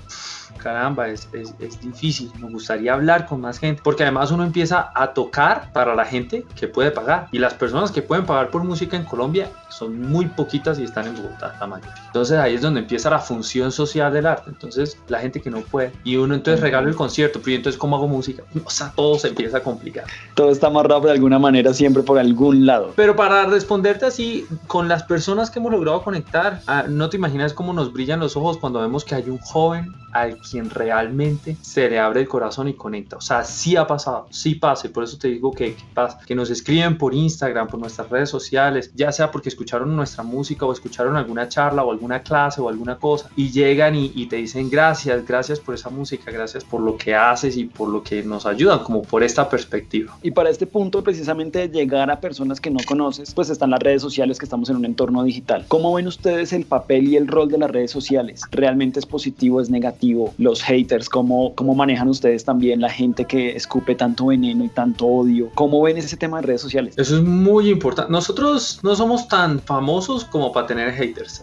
caramba, 0.62 1.08
es, 1.08 1.28
es, 1.32 1.54
es, 1.58 1.80
difícil, 1.80 2.30
me 2.40 2.48
gustaría 2.48 2.94
hablar 2.94 3.26
con 3.26 3.40
más 3.40 3.58
gente, 3.58 3.80
porque 3.82 4.02
además 4.02 4.30
uno 4.30 4.44
empieza 4.44 4.90
a 4.94 5.12
tocar 5.12 5.72
para 5.72 5.94
la 5.94 6.04
gente 6.04 6.44
que 6.54 6.68
puede 6.68 6.90
pagar, 6.90 7.28
y 7.32 7.38
las 7.38 7.54
personas 7.54 7.90
que 7.90 8.02
pueden 8.02 8.24
pagar 8.24 8.50
por 8.50 8.64
música 8.64 8.96
en 8.96 9.04
Colombia 9.04 9.48
son 9.70 10.00
muy 10.00 10.26
poquitas 10.26 10.78
y 10.78 10.84
están 10.84 11.06
en 11.06 11.16
Bogotá, 11.16 11.56
la 11.60 11.66
mayoría. 11.66 11.94
Entonces 12.06 12.38
ahí 12.38 12.54
es 12.54 12.62
donde 12.62 12.80
empieza 12.80 13.10
la 13.10 13.18
función 13.18 13.72
social 13.72 14.12
del 14.12 14.26
arte, 14.26 14.50
entonces 14.50 14.98
la 15.08 15.18
gente 15.20 15.40
que 15.40 15.50
no 15.50 15.60
puede, 15.60 15.92
y 16.04 16.16
uno 16.16 16.34
entonces 16.34 16.60
regala 16.60 16.88
el 16.88 16.96
concierto, 16.96 17.40
pero 17.42 17.56
entonces 17.56 17.78
¿cómo 17.78 17.96
hago 17.96 18.08
música? 18.08 18.42
O 18.64 18.70
sea, 18.70 18.92
todo 18.94 19.18
se 19.18 19.28
empieza 19.28 19.58
a 19.58 19.60
complicar. 19.60 20.04
Todo 20.34 20.50
está 20.50 20.68
amarrado 20.68 21.02
de 21.02 21.12
alguna 21.12 21.38
manera 21.38 21.74
siempre 21.74 22.02
por 22.02 22.18
algún 22.18 22.66
lado. 22.66 22.92
Pero 22.96 23.16
para 23.16 23.46
responderte 23.46 24.06
así, 24.06 24.46
con 24.66 24.88
las 24.88 25.02
personas 25.02 25.50
que 25.50 25.58
hemos 25.58 25.72
logrado 25.72 26.02
conectar, 26.02 26.60
ah, 26.66 26.84
no 26.88 27.08
te 27.08 27.16
imaginas 27.16 27.52
cómo 27.52 27.72
nos 27.72 27.92
brillan 27.92 28.20
los 28.20 28.36
ojos 28.36 28.58
cuando 28.58 28.80
vemos 28.80 29.04
que 29.04 29.14
hay 29.14 29.28
un 29.28 29.38
joven 29.38 29.94
al 30.12 30.38
quien 30.52 30.68
realmente 30.68 31.56
se 31.62 31.88
le 31.88 31.98
abre 31.98 32.20
el 32.20 32.28
corazón 32.28 32.68
y 32.68 32.74
conecta. 32.74 33.16
O 33.16 33.22
sea, 33.22 33.42
sí 33.42 33.74
ha 33.74 33.86
pasado, 33.86 34.26
sí 34.30 34.54
pasa. 34.54 34.86
Y 34.86 34.90
por 34.90 35.04
eso 35.04 35.16
te 35.16 35.28
digo 35.28 35.50
que, 35.50 35.74
que, 35.74 35.84
pasa, 35.94 36.18
que 36.26 36.34
nos 36.34 36.50
escriben 36.50 36.98
por 36.98 37.14
Instagram, 37.14 37.68
por 37.68 37.80
nuestras 37.80 38.10
redes 38.10 38.28
sociales, 38.28 38.92
ya 38.94 39.10
sea 39.12 39.30
porque 39.30 39.48
escucharon 39.48 39.96
nuestra 39.96 40.22
música 40.22 40.66
o 40.66 40.72
escucharon 40.72 41.16
alguna 41.16 41.48
charla 41.48 41.82
o 41.82 41.90
alguna 41.90 42.22
clase 42.22 42.60
o 42.60 42.68
alguna 42.68 42.98
cosa 42.98 43.30
y 43.34 43.50
llegan 43.50 43.94
y, 43.94 44.12
y 44.14 44.26
te 44.26 44.36
dicen 44.36 44.68
gracias, 44.68 45.26
gracias 45.26 45.58
por 45.58 45.74
esa 45.74 45.88
música, 45.88 46.30
gracias 46.30 46.64
por 46.64 46.82
lo 46.82 46.98
que 46.98 47.14
haces 47.14 47.56
y 47.56 47.64
por 47.64 47.88
lo 47.88 48.02
que 48.02 48.22
nos 48.22 48.44
ayudan, 48.44 48.80
como 48.80 49.02
por 49.02 49.22
esta 49.22 49.48
perspectiva. 49.48 50.14
Y 50.22 50.32
para 50.32 50.50
este 50.50 50.66
punto, 50.66 51.02
precisamente 51.02 51.60
de 51.60 51.68
llegar 51.68 52.10
a 52.10 52.20
personas 52.20 52.60
que 52.60 52.70
no 52.70 52.80
conoces, 52.86 53.32
pues 53.32 53.48
están 53.48 53.70
las 53.70 53.80
redes 53.80 54.02
sociales 54.02 54.38
que 54.38 54.44
estamos 54.44 54.68
en 54.68 54.76
un 54.76 54.84
entorno 54.84 55.24
digital. 55.24 55.64
¿Cómo 55.68 55.94
ven 55.94 56.06
ustedes 56.06 56.52
el 56.52 56.66
papel 56.66 57.08
y 57.08 57.16
el 57.16 57.26
rol 57.26 57.48
de 57.48 57.56
las 57.56 57.70
redes 57.70 57.90
sociales? 57.90 58.42
¿Realmente 58.50 59.00
es 59.00 59.06
positivo, 59.06 59.62
es 59.62 59.70
negativo? 59.70 60.34
Los 60.42 60.62
haters, 60.62 61.08
cómo, 61.08 61.54
cómo 61.54 61.74
manejan 61.74 62.08
ustedes 62.08 62.44
también 62.44 62.80
la 62.80 62.90
gente 62.90 63.24
que 63.24 63.56
escupe 63.56 63.94
tanto 63.94 64.26
veneno 64.26 64.64
y 64.64 64.68
tanto 64.68 65.06
odio, 65.06 65.50
cómo 65.54 65.80
ven 65.82 65.96
ese 65.96 66.16
tema 66.16 66.38
en 66.38 66.44
redes 66.44 66.60
sociales. 66.60 66.94
Eso 66.98 67.16
es 67.16 67.22
muy 67.22 67.70
importante. 67.70 68.12
Nosotros 68.12 68.80
no 68.82 68.94
somos 68.94 69.28
tan 69.28 69.60
famosos 69.60 70.24
como 70.24 70.52
para 70.52 70.66
tener 70.66 70.92
haters. 70.92 71.42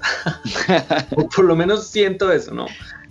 por 1.36 1.46
lo 1.46 1.56
menos 1.56 1.88
siento 1.88 2.32
eso, 2.32 2.54
¿no? 2.54 2.68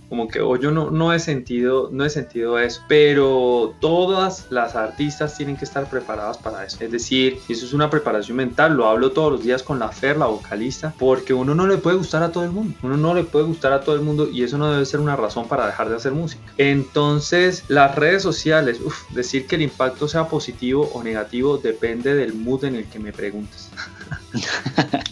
Como 0.09 0.27
que 0.27 0.41
o 0.41 0.55
yo 0.55 0.71
no, 0.71 0.91
no 0.91 1.13
he 1.13 1.19
sentido 1.19 1.89
no 1.91 2.03
he 2.03 2.09
sentido 2.09 2.59
eso 2.59 2.81
pero 2.87 3.75
todas 3.79 4.47
las 4.49 4.75
artistas 4.75 5.37
tienen 5.37 5.57
que 5.57 5.65
estar 5.65 5.89
preparadas 5.89 6.37
para 6.37 6.65
eso. 6.65 6.77
Es 6.79 6.91
decir 6.91 7.39
eso 7.47 7.65
es 7.65 7.73
una 7.73 7.89
preparación 7.89 8.37
mental. 8.37 8.75
Lo 8.75 8.87
hablo 8.87 9.11
todos 9.11 9.31
los 9.31 9.43
días 9.43 9.63
con 9.63 9.79
la 9.79 9.89
Fer 9.89 10.17
la 10.17 10.27
vocalista 10.27 10.93
porque 10.97 11.33
uno 11.33 11.55
no 11.55 11.67
le 11.67 11.77
puede 11.77 11.97
gustar 11.97 12.23
a 12.23 12.31
todo 12.31 12.43
el 12.43 12.51
mundo. 12.51 12.75
Uno 12.83 12.97
no 12.97 13.13
le 13.13 13.23
puede 13.23 13.45
gustar 13.45 13.73
a 13.73 13.81
todo 13.81 13.95
el 13.95 14.01
mundo 14.01 14.29
y 14.29 14.43
eso 14.43 14.57
no 14.57 14.71
debe 14.71 14.85
ser 14.85 14.99
una 14.99 15.15
razón 15.15 15.47
para 15.47 15.65
dejar 15.65 15.89
de 15.89 15.95
hacer 15.95 16.11
música. 16.11 16.41
Entonces 16.57 17.63
las 17.67 17.95
redes 17.95 18.23
sociales 18.23 18.79
uf, 18.83 19.09
decir 19.11 19.47
que 19.47 19.55
el 19.55 19.63
impacto 19.63 20.07
sea 20.07 20.27
positivo 20.27 20.89
o 20.93 21.03
negativo 21.03 21.57
depende 21.57 22.15
del 22.15 22.33
mood 22.33 22.65
en 22.65 22.75
el 22.75 22.85
que 22.85 22.99
me 22.99 23.11
preguntes 23.11 23.69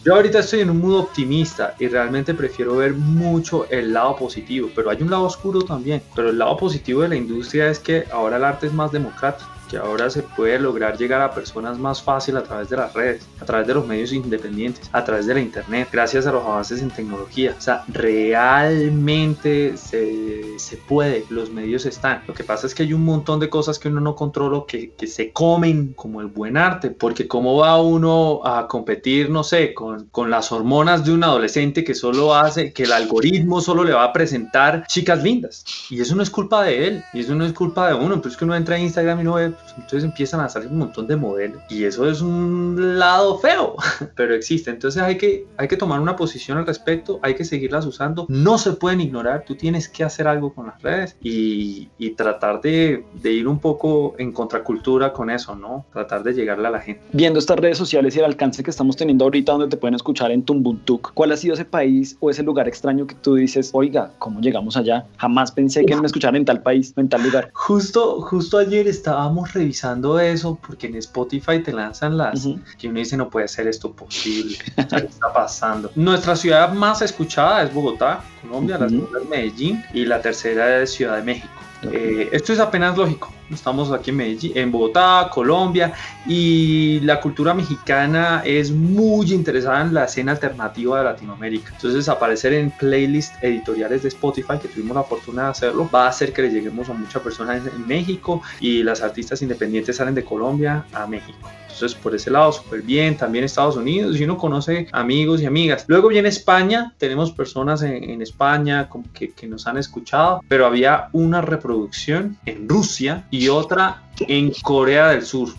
yo 0.06 0.16
ahorita 0.16 0.40
estoy 0.40 0.62
en 0.62 0.70
un 0.70 0.80
mood 0.80 1.00
optimista 1.00 1.76
y 1.80 1.88
realmente 1.88 2.34
prefiero 2.34 2.78
ver 2.78 2.94
mucho 2.94 3.68
el 3.70 3.94
lado 3.94 4.16
positivo, 4.16 4.70
pero 4.76 4.90
hay 4.90 5.02
un 5.02 5.10
lado 5.10 5.24
oscuro 5.24 5.62
también. 5.62 6.02
Pero 6.16 6.30
el 6.30 6.38
lado 6.38 6.58
positivo 6.58 7.02
de 7.02 7.10
la 7.10 7.16
industria 7.16 7.70
es 7.70 7.80
que 7.80 8.06
ahora 8.12 8.38
el 8.38 8.44
arte 8.44 8.68
es 8.68 8.74
más 8.74 8.92
democrático 8.92 9.57
que 9.70 9.78
ahora 9.78 10.10
se 10.10 10.24
puede 10.24 10.60
lograr 10.60 10.98
llegar 10.98 11.22
a 11.22 11.32
personas 11.32 11.78
más 11.78 12.02
fácil 12.02 12.38
a 12.38 12.44
través 12.44 12.70
de 12.70 12.78
las 12.78 12.94
redes, 12.94 13.28
a 13.40 13.46
través 13.46 13.68
de 13.68 13.74
los 13.74 13.86
medios 13.86 14.12
independientes, 14.14 14.90
a 14.92 15.04
través 15.04 15.26
de 15.26 15.34
la 15.34 15.42
internet, 15.42 15.90
gracias 15.92 16.26
a 16.26 16.32
los 16.32 16.44
avances 16.44 16.82
en 16.82 16.90
tecnología. 16.90 17.56
O 17.58 17.62
sea, 17.62 17.84
realmente 17.88 19.78
se, 19.78 20.58
se 20.58 20.78
puede, 20.78 21.26
los 21.30 21.52
medios 21.52 21.86
están. 21.86 22.24
Lo 22.28 22.34
que 22.34 22.44
pasa 22.44 22.68
es 22.68 22.74
que 22.74 22.84
hay 22.84 22.94
un 22.94 23.06
montón 23.06 23.40
de 23.40 23.50
cosas 23.50 23.78
que 23.78 23.90
uno 23.90 24.02
no 24.02 24.16
controla 24.16 24.48
que, 24.68 24.92
que 24.92 25.08
se 25.08 25.32
comen 25.32 25.94
como 25.94 26.22
el 26.22 26.28
buen 26.28 26.58
arte, 26.58 26.90
porque 26.90 27.28
cómo 27.28 27.58
va 27.58 27.82
uno 27.82 28.42
a 28.46 28.68
competir, 28.68 29.30
no 29.30 29.44
sé, 29.44 29.74
con, 29.74 30.06
con 30.06 30.30
las 30.30 30.52
hormonas 30.52 31.06
de 31.06 31.14
un 31.14 31.24
adolescente 31.24 31.84
que 31.84 31.94
solo 31.94 32.34
hace, 32.34 32.72
que 32.72 32.84
el 32.84 32.92
algoritmo 32.92 33.62
solo 33.62 33.84
le 33.84 33.94
va 33.94 34.06
a 34.06 34.14
presentar 34.14 34.86
chicas 34.88 35.22
lindas. 35.22 35.66
Y 35.90 36.02
eso 36.02 36.16
no 36.16 36.24
es 36.24 36.30
culpa 36.30 36.64
de 36.64 36.88
él, 36.88 37.04
y 37.14 37.22
eso 37.22 37.36
no 37.36 37.46
es 37.46 37.54
culpa 37.54 37.90
de 37.90 37.94
uno. 37.96 38.16
Entonces 38.16 38.38
que 38.38 38.46
uno 38.46 38.56
entra 38.56 38.76
a 38.76 38.80
Instagram 38.80 39.20
y 39.20 39.24
no 39.24 39.34
ve 39.34 39.54
entonces 39.78 40.04
empiezan 40.04 40.40
a 40.40 40.50
salir 40.50 40.70
un 40.70 40.80
montón 40.80 41.08
de 41.08 41.16
modelos 41.16 41.62
y 41.70 41.84
eso 41.84 42.10
es 42.10 42.22
un 42.22 42.98
lado 42.98 43.38
feo, 43.40 43.76
pero 44.16 44.34
existe. 44.34 44.72
Entonces 44.72 45.02
hay 45.02 45.18
que, 45.18 45.46
hay 45.58 45.68
que 45.68 45.78
tomar 45.78 46.00
una 46.00 46.16
posición 46.16 46.58
al 46.58 46.66
respecto, 46.66 47.20
hay 47.22 47.36
que 47.36 47.46
seguirlas 47.46 47.86
usando, 47.86 48.26
no 48.30 48.58
se 48.58 48.74
pueden 48.74 49.02
ignorar, 49.02 49.44
tú 49.46 49.56
tienes 49.56 49.88
que 49.88 50.04
hacer 50.04 50.28
algo 50.28 50.54
con 50.54 50.68
las 50.68 50.82
redes 50.82 51.16
y, 51.22 51.90
y 51.98 52.12
tratar 52.12 52.62
de, 52.62 53.06
de, 53.22 53.32
ir 53.32 53.48
un 53.48 53.60
poco 53.60 54.16
en 54.18 54.32
contracultura 54.32 55.14
con 55.14 55.30
eso, 55.30 55.56
¿no? 55.56 55.86
Tratar 55.94 56.24
de 56.24 56.34
llegarle 56.34 56.68
a 56.68 56.72
la 56.72 56.80
gente. 56.80 57.02
Viendo 57.14 57.40
estas 57.40 57.58
redes 57.58 57.78
sociales 57.78 58.16
y 58.16 58.20
el 58.20 58.26
alcance 58.26 58.64
que 58.64 58.72
estamos 58.72 58.96
teniendo 58.96 59.26
ahorita 59.26 59.52
donde 59.52 59.68
te 59.68 59.78
pueden 59.78 59.96
escuchar 59.96 60.32
en 60.32 60.44
Tumbuntuk, 60.44 61.12
¿cuál 61.14 61.32
ha 61.32 61.38
sido 61.38 61.54
ese 61.54 61.66
país 61.66 62.18
o 62.20 62.30
ese 62.30 62.44
lugar 62.44 62.68
extraño 62.68 63.06
que 63.06 63.16
tú 63.16 63.36
dices, 63.36 63.70
oiga, 63.74 64.12
¿cómo 64.18 64.42
llegamos 64.42 64.76
allá? 64.78 65.06
Jamás 65.18 65.52
pensé 65.52 65.86
que 65.86 65.96
me 65.96 66.08
escucharan 66.08 66.36
en 66.38 66.46
tal 66.46 66.62
país 66.62 66.94
o 66.96 67.02
en 67.02 67.10
tal 67.10 67.24
lugar. 67.24 67.52
Justo, 67.54 68.22
justo 68.22 68.58
ayer 68.58 68.88
estábamos 68.88 69.47
revisando 69.54 70.20
eso 70.20 70.58
porque 70.66 70.88
en 70.88 70.96
Spotify 70.96 71.60
te 71.64 71.72
lanzan 71.72 72.18
las 72.18 72.46
uh 72.46 72.56
-huh. 72.56 72.78
que 72.78 72.88
uno 72.88 73.00
dice 73.00 73.18
no 73.18 73.30
puede 73.30 73.48
ser 73.48 73.68
esto 73.68 73.92
posible, 73.92 74.58
¿qué 74.76 74.98
está 74.98 75.34
pasando? 75.34 75.92
Nuestra 75.96 76.36
ciudad 76.36 76.74
más 76.74 77.02
escuchada 77.02 77.64
es 77.64 77.74
Bogotá, 77.74 78.24
Colombia, 78.42 78.76
uh 78.76 78.80
-huh. 78.80 78.84
la 78.84 78.90
segunda 78.90 79.20
es 79.20 79.30
Medellín 79.30 79.84
y 79.94 80.06
la 80.06 80.22
tercera 80.22 80.82
es 80.82 80.94
Ciudad 80.94 81.18
de 81.18 81.24
México. 81.24 81.67
Eh, 81.84 82.30
esto 82.32 82.54
es 82.54 82.60
apenas 82.60 82.98
lógico. 82.98 83.32
Estamos 83.52 83.92
aquí 83.92 84.10
en 84.10 84.18
Medellín, 84.18 84.52
en 84.56 84.72
Bogotá, 84.72 85.30
Colombia, 85.32 85.94
y 86.26 87.00
la 87.02 87.22
cultura 87.22 87.54
mexicana 87.54 88.42
es 88.46 88.72
muy 88.72 89.32
interesada 89.32 89.82
en 89.82 89.94
la 89.94 90.06
escena 90.06 90.34
alternativa 90.34 90.98
de 90.98 91.06
Latinoamérica. 91.06 91.72
Entonces, 91.74 92.10
aparecer 92.10 92.54
en 92.54 92.72
playlists 92.72 93.36
editoriales 93.42 94.04
de 94.04 94.10
Spotify, 94.10 94.58
que 94.62 94.68
tuvimos 94.68 94.96
la 94.96 95.04
fortuna 95.04 95.44
de 95.44 95.50
hacerlo, 95.50 95.90
va 95.94 96.06
a 96.06 96.10
hacer 96.10 96.34
que 96.34 96.42
le 96.44 96.50
lleguemos 96.50 96.90
a 96.90 96.94
muchas 96.94 97.22
personas 97.22 97.66
en 97.66 97.88
México 97.88 98.42
y 98.60 98.84
las 98.84 99.02
artistas 99.02 99.42
independientes 99.42 99.96
salen 99.96 100.16
de 100.16 100.24
Colombia 100.24 100.86
a 100.94 101.08
México. 101.08 101.50
Entonces, 101.78 101.98
por 101.98 102.16
ese 102.16 102.32
lado, 102.32 102.52
súper 102.52 102.82
bien. 102.82 103.18
También 103.18 103.44
Estados 103.44 103.76
Unidos, 103.76 104.20
y 104.20 104.24
uno 104.24 104.38
conoce 104.38 104.88
amigos 104.92 105.42
y 105.42 105.46
amigas. 105.46 105.86
Luego 105.88 106.08
viene 106.08 106.30
España, 106.30 106.94
tenemos 106.98 107.32
personas 107.32 107.84
en, 107.84 108.04
en 108.04 108.22
España 108.22 108.90
como 108.90 109.06
que, 109.14 109.32
que, 109.32 109.48
nos 109.48 109.68
han 109.68 109.78
escuchado, 109.78 110.42
pero 110.48 110.66
había 110.66 111.10
una 111.14 111.42
reproducción 111.42 112.38
en 112.46 112.68
Rusia 112.68 113.26
y 113.30 113.48
otra 113.50 114.04
en 114.20 114.52
Corea 114.64 115.10
del 115.10 115.24
Sur. 115.24 115.50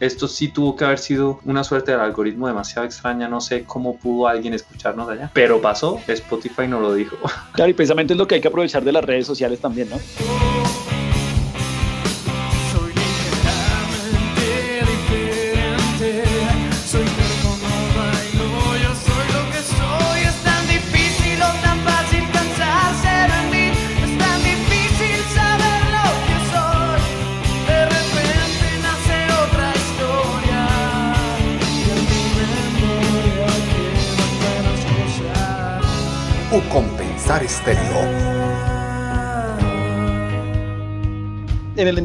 Esto 0.00 0.28
sí 0.28 0.48
tuvo 0.48 0.76
que 0.76 0.84
haber 0.84 0.98
sido 0.98 1.40
una 1.44 1.64
suerte 1.64 1.92
del 1.92 2.00
algoritmo 2.00 2.46
demasiado 2.46 2.84
extraña. 2.86 3.28
No 3.28 3.40
sé 3.40 3.64
cómo 3.64 3.96
pudo 3.96 4.28
alguien 4.28 4.52
escucharnos 4.52 5.08
allá, 5.08 5.30
pero 5.32 5.60
pasó. 5.60 6.00
Spotify 6.06 6.68
nos 6.68 6.82
lo 6.82 6.94
dijo. 6.94 7.16
Claro, 7.52 7.70
y 7.70 7.74
precisamente 7.74 8.14
es 8.14 8.18
lo 8.18 8.26
que 8.26 8.36
hay 8.36 8.40
que 8.40 8.48
aprovechar 8.48 8.84
de 8.84 8.92
las 8.92 9.04
redes 9.04 9.26
sociales 9.26 9.60
también, 9.60 9.88
¿no? 9.90 11.01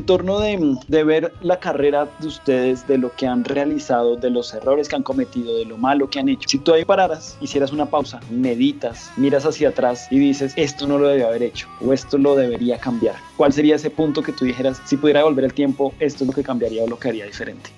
O 0.10 0.17
Compensar 0.17 0.48
Estéreo. 0.48 0.58
en 0.58 0.63
el 0.67 0.78
entorno 0.78 0.78
de, 0.78 0.78
de 0.88 1.04
ver 1.04 1.34
la 1.41 1.60
carrera 1.60 2.08
de 2.20 2.28
ustedes, 2.28 2.88
de 2.88 2.98
lo 2.98 3.13
que 3.15 3.28
han 3.28 3.43
realizado, 3.43 4.15
de 4.15 4.30
los 4.30 4.54
errores 4.54 4.88
que 4.88 4.96
han 4.96 5.04
cometido, 5.04 5.56
de 5.58 5.65
lo 5.65 5.78
malo 5.78 6.10
que 6.10 6.20
han 6.20 6.30
hecho, 6.30 6.48
si 6.48 6.60
tú 6.60 6.74
ahí 6.74 6.86
pararas, 6.86 7.38
hicieras 7.41 7.72
una 7.72 7.86
pausa, 7.86 8.20
meditas, 8.30 9.12
miras 9.17 9.46
hacia 9.46 9.70
atrás 9.70 10.08
y 10.12 10.20
dices, 10.20 10.54
esto 10.56 10.88
no 10.88 10.98
lo 10.98 11.08
debía 11.08 11.28
haber 11.28 11.43
hecho 11.43 11.67
o 11.82 11.93
esto 11.93 12.17
lo 12.17 12.36
debería 12.36 12.80
cambiar, 12.80 13.15
¿cuál 13.36 13.54
sería 13.54 13.76
ese 13.76 13.89
punto 13.89 14.22
que 14.22 14.32
tú 14.32 14.46
dijeras, 14.46 14.82
si 14.86 14.98
pudiera 14.98 15.20
devolver 15.20 15.46
el 15.46 15.54
tiempo, 15.54 15.93
esto 16.00 16.24
es 16.24 16.28
lo 16.28 16.34
que 16.34 16.43
cambiaría 16.43 16.84
o 16.84 16.88
lo 16.88 16.98
que 17.00 17.10
haría 17.10 17.26
diferente? 17.26 17.70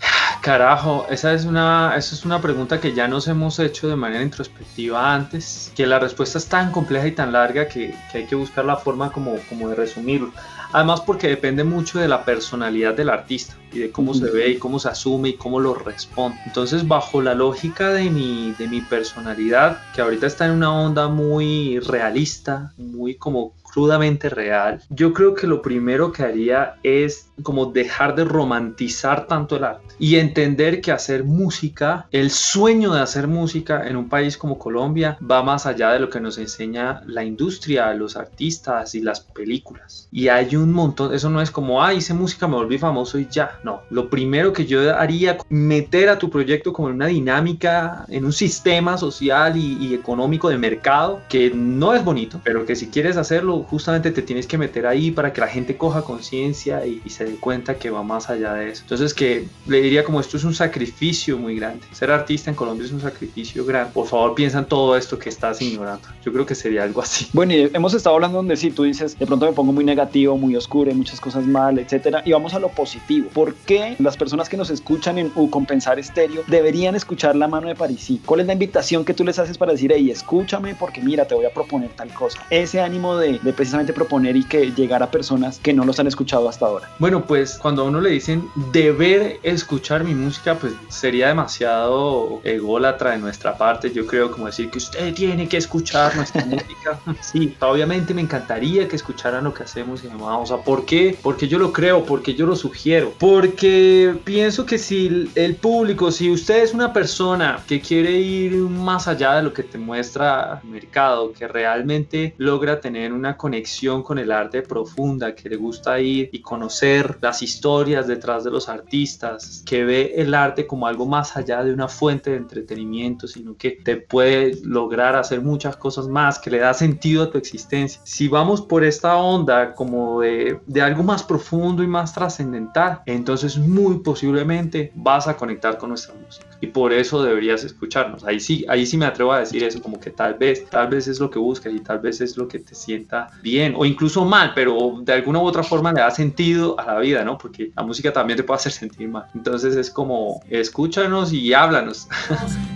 Carajo, 0.42 1.06
esa 1.10 1.34
es 1.34 1.46
una, 1.46 1.94
esa 1.98 2.15
es 2.15 2.24
una 2.26 2.42
pregunta 2.42 2.80
que 2.80 2.94
ya 2.94 3.08
nos 3.08 3.28
hemos 3.28 3.60
hecho 3.60 3.89
de 3.89 3.98
manera 3.98 4.24
introspectiva 4.24 5.13
antes, 5.13 5.72
que 5.76 5.86
la 5.86 6.00
respuesta 6.00 6.38
es 6.38 6.48
tan 6.48 6.72
compleja 6.72 7.08
y 7.08 7.12
tan 7.12 7.34
larga 7.34 7.68
que, 7.68 7.94
que 8.12 8.20
hay 8.20 8.26
que 8.26 8.36
buscar 8.36 8.63
la 8.63 8.78
forma 8.78 9.12
como, 9.12 9.36
como 9.50 9.68
de 9.70 9.76
resumirlo. 9.76 10.32
Además 10.72 11.02
porque 11.02 11.28
depende 11.28 11.64
mucho 11.64 12.00
de 12.00 12.08
la 12.08 12.24
personalidad 12.24 12.94
del 12.94 13.10
artista 13.10 13.56
y 13.72 13.80
de 13.80 13.92
cómo 13.92 14.14
se 14.14 14.30
ve 14.30 14.50
y 14.50 14.58
cómo 14.58 14.80
se 14.80 14.90
asume 14.90 15.30
y 15.30 15.34
cómo 15.34 15.60
lo 15.60 15.74
responde. 15.74 16.38
Entonces, 16.46 16.88
bajo 16.88 17.22
la 17.22 17.34
lógica 17.34 17.90
de 17.90 18.10
mi, 18.10 18.54
de 18.58 18.68
mi 18.68 18.82
personalidad, 18.82 19.82
que 19.94 20.02
ahorita 20.02 20.28
está 20.28 20.46
en 20.46 20.52
una 20.52 20.72
onda 20.72 21.08
muy 21.08 21.80
realista, 21.80 22.74
muy 22.78 23.16
como 23.16 23.54
crudamente 23.72 24.30
real, 24.30 24.82
yo 24.90 25.14
creo 25.14 25.34
que 25.36 25.48
lo 25.48 25.62
primero 25.62 26.12
que 26.12 26.24
haría 26.24 26.76
es 26.84 27.30
como 27.44 27.68
dejar 27.68 28.16
de 28.16 28.26
romantizar 28.26 29.28
tanto 29.28 29.56
el 29.56 29.64
arte 29.64 29.96
y 29.98 30.16
entender 30.16 30.82
que 30.82 30.92
hacer 30.92 31.24
música, 31.24 32.08
el 32.12 32.32
sueño 32.32 32.94
de 32.94 33.02
hacer 33.02 33.28
música 33.28 33.88
en 33.88 33.96
un 33.96 34.10
país 34.10 34.38
como 34.38 34.58
Colombia 34.58 35.18
va 35.30 35.44
más 35.44 35.66
allá 35.66 35.92
de 35.92 36.00
lo 36.00 36.10
que 36.10 36.20
nos 36.20 36.38
enseña 36.38 37.02
la 37.06 37.24
industria, 37.24 37.94
los 37.94 38.16
artistas 38.16 38.96
y 38.96 39.02
las 39.02 39.22
películas. 39.22 40.08
Y 40.12 40.30
hay 40.30 40.56
un 40.56 40.72
montón, 40.72 41.14
eso 41.14 41.30
no 41.30 41.42
es 41.42 41.52
como, 41.52 41.84
ah, 41.84 41.94
hice 41.94 42.14
música, 42.14 42.48
me 42.48 42.56
volví 42.56 42.78
famoso 42.78 43.20
y 43.20 43.28
ya. 43.30 43.60
No, 43.64 43.82
lo 43.90 44.10
primero 44.10 44.54
que 44.54 44.66
yo 44.66 44.96
haría, 44.96 45.38
meter 45.50 46.10
a 46.10 46.18
tu 46.18 46.30
proyecto 46.30 46.74
como 46.74 46.90
en 46.90 46.96
una 46.96 47.08
dinámica, 47.08 48.06
en 48.08 48.26
un 48.26 48.34
sistema 48.34 48.98
social 48.98 49.58
y, 49.58 49.94
económico 49.94 50.50
de 50.50 50.58
mercado 50.58 51.22
que 51.28 51.52
no 51.54 51.94
es 51.94 52.04
bonito, 52.04 52.40
pero 52.44 52.66
que 52.66 52.76
si 52.76 52.88
quieres 52.88 53.18
hacerlo, 53.18 53.59
justamente 53.63 54.12
te 54.12 54.22
tienes 54.22 54.48
que 54.48 54.58
meter 54.58 54.86
ahí 54.86 55.12
para 55.12 55.34
que 55.34 55.41
la 55.41 55.48
gente 55.48 55.78
coja 55.78 56.04
conciencia 56.04 56.86
y, 56.86 57.02
se 57.10 57.26
cuenta 57.36 57.76
que 57.76 57.89
va 57.89 58.04
más 58.04 58.30
allá 58.30 58.54
de 58.54 58.69
eso. 58.69 58.84
Entonces 58.84 59.13
que 59.13 59.48
le 59.65 59.82
diría 59.82 60.04
como 60.04 60.19
esto 60.19 60.38
es 60.38 60.43
un 60.43 60.54
sacrificio 60.54 61.38
muy 61.38 61.56
grande. 61.56 61.86
Ser 61.91 62.12
artista 62.12 62.50
en 62.50 62.56
Colombia 62.56 62.86
es 62.86 62.91
un 62.91 63.02
sacrificio 63.02 63.65
grande. 63.65 63.91
Por 63.93 64.06
favor 64.06 64.36
piensa 64.36 64.60
en 64.60 64.65
todo 64.65 64.95
esto 64.95 65.17
que 65.17 65.30
estás 65.30 65.62
ignorando. 65.62 66.08
Yo 66.24 66.32
creo 66.32 66.45
que 66.45 66.56
sería 66.56 66.84
algo 66.84 67.02
así. 67.02 67.28
Bueno, 67.39 67.54
y 67.54 67.69
hemos 67.74 67.93
estado 67.93 68.15
hablando 68.15 68.38
donde 68.38 68.58
sí, 68.58 68.69
tú 68.69 68.84
dices, 68.84 69.17
de 69.17 69.26
pronto 69.26 69.45
me 69.45 69.54
pongo 69.54 69.72
muy 69.72 69.86
negativo, 69.86 70.38
muy 70.38 70.56
oscuro, 70.56 70.91
hay 70.91 70.98
muchas 70.98 71.22
cosas 71.22 71.45
mal, 71.45 71.80
etcétera. 71.80 72.22
Y 72.26 72.34
vamos 72.34 72.54
a 72.54 72.60
lo 72.60 72.69
positivo. 72.69 73.30
¿Por 73.34 73.56
qué 73.56 73.95
las 74.00 74.17
personas 74.17 74.50
que 74.50 74.58
nos 74.58 74.69
escuchan 74.69 75.17
en 75.17 75.32
U 75.36 75.50
Compensar 75.50 76.00
Estéreo 76.00 76.43
deberían 76.48 76.95
escuchar 76.95 77.36
la 77.36 77.48
mano 77.48 77.67
de 77.67 77.76
París? 77.76 78.10
¿Cuál 78.26 78.41
es 78.41 78.48
la 78.48 78.54
invitación 78.54 79.06
que 79.06 79.13
tú 79.13 79.24
les 79.24 79.38
haces 79.39 79.58
para 79.58 79.72
decir, 79.74 79.91
hey, 79.93 80.10
escúchame 80.10 80.76
porque 80.76 81.02
mira, 81.02 81.26
te 81.26 81.36
voy 81.36 81.45
a 81.45 81.54
proponer 81.54 81.89
tal 81.91 82.13
cosa? 82.13 82.39
Ese 82.50 82.82
ánimo 82.82 83.17
de 83.17 83.39
precisamente 83.54 83.94
proponer 83.94 84.36
y 84.36 84.44
que 84.44 84.72
llegar 84.72 85.04
a 85.04 85.12
personas 85.12 85.60
que 85.60 85.74
no 85.74 85.86
los 85.86 86.00
han 86.00 86.08
escuchado 86.08 86.50
hasta 86.50 86.66
ahora. 86.66 86.90
Bueno, 87.00 87.26
pues 87.26 87.58
cuando 87.58 87.84
a 87.84 87.86
uno 87.86 88.02
le 88.02 88.10
dicen 88.12 88.48
deber 88.72 89.40
escuchar 89.44 90.04
mi 90.04 90.14
música, 90.14 90.56
pues 90.56 90.74
sería 90.90 91.28
demasiado 91.28 92.42
ególatra 92.44 93.12
de 93.12 93.20
nuestra 93.20 93.58
parte. 93.58 93.92
Yo 93.92 94.06
creo 94.06 94.32
como 94.32 94.48
decir 94.48 94.70
que 94.70 94.78
usted 94.78 95.14
tiene 95.14 95.48
que 95.48 95.58
escuchar 95.58 96.16
nuestra 96.16 96.46
música. 96.46 97.00
Sí, 97.22 97.56
obviamente 97.60 98.14
me 98.14 98.22
encantaría 98.22 98.88
que 98.88 98.96
escucharan 98.96 99.44
lo 99.44 99.54
que 99.54 99.64
hacemos 99.64 100.04
y 100.04 100.08
demás. 100.08 100.40
O 100.42 100.46
sea, 100.46 100.58
¿por 100.58 100.86
qué? 100.86 101.18
Porque 101.22 101.48
yo 101.48 101.60
lo 101.60 101.72
creo, 101.72 102.06
porque 102.06 102.34
yo 102.34 102.46
lo 102.46 102.56
sugiero. 102.56 103.14
Porque 103.20 104.16
pienso 104.24 104.66
que 104.66 104.78
si 104.78 105.30
el 105.36 105.56
público, 105.56 106.12
si 106.12 106.32
usted 106.32 106.64
es 106.64 106.74
una 106.74 106.94
persona 106.94 107.62
que 107.68 107.82
quiere 107.82 108.12
ir 108.12 108.54
más 108.54 109.08
allá 109.08 109.36
de 109.36 109.44
lo 109.44 109.54
que 109.54 109.64
te 109.64 109.78
muestra 109.78 110.62
el 110.64 110.70
mercado, 110.70 111.34
que 111.34 111.48
realmente 111.48 112.34
logra 112.38 112.80
tener 112.80 113.14
una 113.14 113.38
conexión 113.39 114.04
con 114.04 114.19
el 114.19 114.32
arte 114.32 114.62
profunda, 114.62 115.34
que 115.34 115.49
le 115.49 115.56
gusta 115.56 115.99
ir 115.99 116.30
y 116.32 116.41
conocer 116.41 117.17
las 117.21 117.41
historias 117.41 118.06
detrás 118.06 118.43
de 118.43 118.52
los 118.52 118.67
artistas, 118.67 119.63
que 119.65 119.86
ve 119.86 120.13
el 120.17 120.34
arte 120.36 120.67
como 120.67 120.86
algo 120.86 121.08
más 121.08 121.38
allá 121.38 121.63
de 121.63 121.73
una 121.73 121.88
fuente 121.88 122.32
de 122.32 122.38
entretenimiento, 122.38 123.28
sino 123.28 123.56
que 123.56 123.71
te 123.71 123.95
puede 123.95 124.60
lograr 124.63 125.15
hacer 125.15 125.41
muchas 125.41 125.78
cosas 125.78 126.08
más, 126.08 126.38
que 126.38 126.52
le 126.52 126.60
da 126.60 126.73
sentido 126.73 127.23
a 127.23 127.32
tu 127.32 127.38
existencia. 127.38 128.02
Si 128.04 128.28
vamos 128.28 128.62
por 128.62 128.84
esta 128.84 129.15
onda 129.15 129.73
como 129.73 130.19
de, 130.19 130.60
de 130.67 130.82
algo 130.82 131.02
más 131.02 131.23
profundo 131.23 131.82
y 131.82 131.88
más 131.88 132.13
trascendental, 132.13 133.02
entonces 133.06 133.58
muy 133.58 133.99
posiblemente 133.99 134.91
vas 134.95 135.28
a 135.30 135.38
conectar 135.38 135.78
con 135.78 135.89
nuestra 135.89 136.13
música 136.13 136.49
y 136.62 136.67
por 136.67 136.93
eso 136.93 137.24
deberías 137.24 137.63
escucharnos. 137.63 138.24
Ahí 138.24 138.39
sí, 138.39 138.65
ahí 138.67 138.86
sí 138.86 138.98
me 138.98 139.06
atrevo 139.06 139.34
a 139.34 139.39
decir 139.39 139.63
eso, 139.63 139.82
como 139.82 140.00
que 140.00 140.12
tal 140.12 140.34
vez, 140.36 140.69
tal 140.69 140.88
vez 140.88 141.08
es 141.08 141.19
lo 141.19 141.30
que 141.30 141.39
buscas 141.39 141.74
y 141.74 141.80
tal 141.80 142.00
vez 142.00 142.22
es 142.22 142.38
lo 142.38 142.48
que 142.48 142.60
te 142.60 142.76
sienta 142.76 143.28
bien 143.41 143.74
o 143.78 143.86
incluso 143.86 144.26
mal, 144.26 144.52
pero 144.54 145.00
de 145.02 145.13
alguna 145.13 145.39
u 145.39 145.43
otra 145.43 145.63
forma 145.63 145.93
le 145.93 146.02
da 146.02 146.12
sentido 146.12 146.80
a 146.80 146.86
la 146.86 147.00
vida, 147.00 147.24
¿no? 147.24 147.38
Porque 147.38 147.72
la 147.76 147.84
música 147.84 148.12
también 148.12 148.38
te 148.38 148.43
puede 148.43 148.58
hacer 148.58 148.72
sentir 148.72 149.08
mal. 149.08 149.26
Entonces 149.34 149.76
es 149.76 149.89
como, 149.89 150.41
escúchanos 150.50 151.32
y 151.34 151.54
háblanos. 151.54 152.08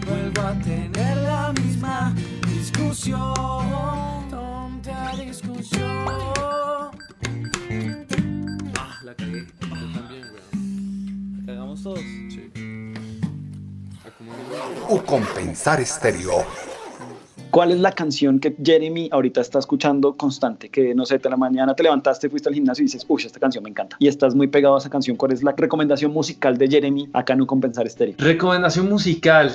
Vuelvo 0.08 0.41
a 0.41 0.54
tener 0.60 1.17
la 1.17 1.54
misma 1.54 2.13
discusión. 2.48 3.73
Compensar 15.02 15.80
estéreo. 15.80 16.46
¿Cuál 17.54 17.70
es 17.70 17.80
la 17.80 17.92
canción 17.92 18.39
que 18.39 18.56
Jeremy 18.63 19.10
ahorita 19.12 19.39
está 19.39 19.60
escuchando 19.60 20.18
constante? 20.18 20.70
Que 20.70 20.96
no 20.96 21.06
sé, 21.06 21.20
de 21.20 21.30
la 21.30 21.38
mañana 21.38 21.76
te 21.76 21.84
levantaste, 21.84 22.28
fuiste 22.28 22.50
al 22.50 22.56
gimnasio 22.56 22.82
y 22.82 22.86
dices, 22.86 23.06
uy, 23.08 23.22
esta 23.24 23.39
canción 23.39 23.63
me 23.63 23.70
encanta. 23.70 23.96
Y 24.00 24.08
estás 24.08 24.34
muy 24.34 24.48
pegado 24.48 24.74
a 24.74 24.80
esa 24.80 24.89
canción. 24.89 25.16
¿Cuál 25.16 25.34
es 25.34 25.44
la 25.44 25.54
recomendación 25.56 26.12
musical 26.12 26.58
de 26.58 26.68
Jeremy 26.68 27.10
acá 27.13 27.36
Un 27.36 27.46
Compensar 27.46 27.86
Estéreo? 27.86 28.16
Recomendación 28.18 28.89
musical. 28.89 29.52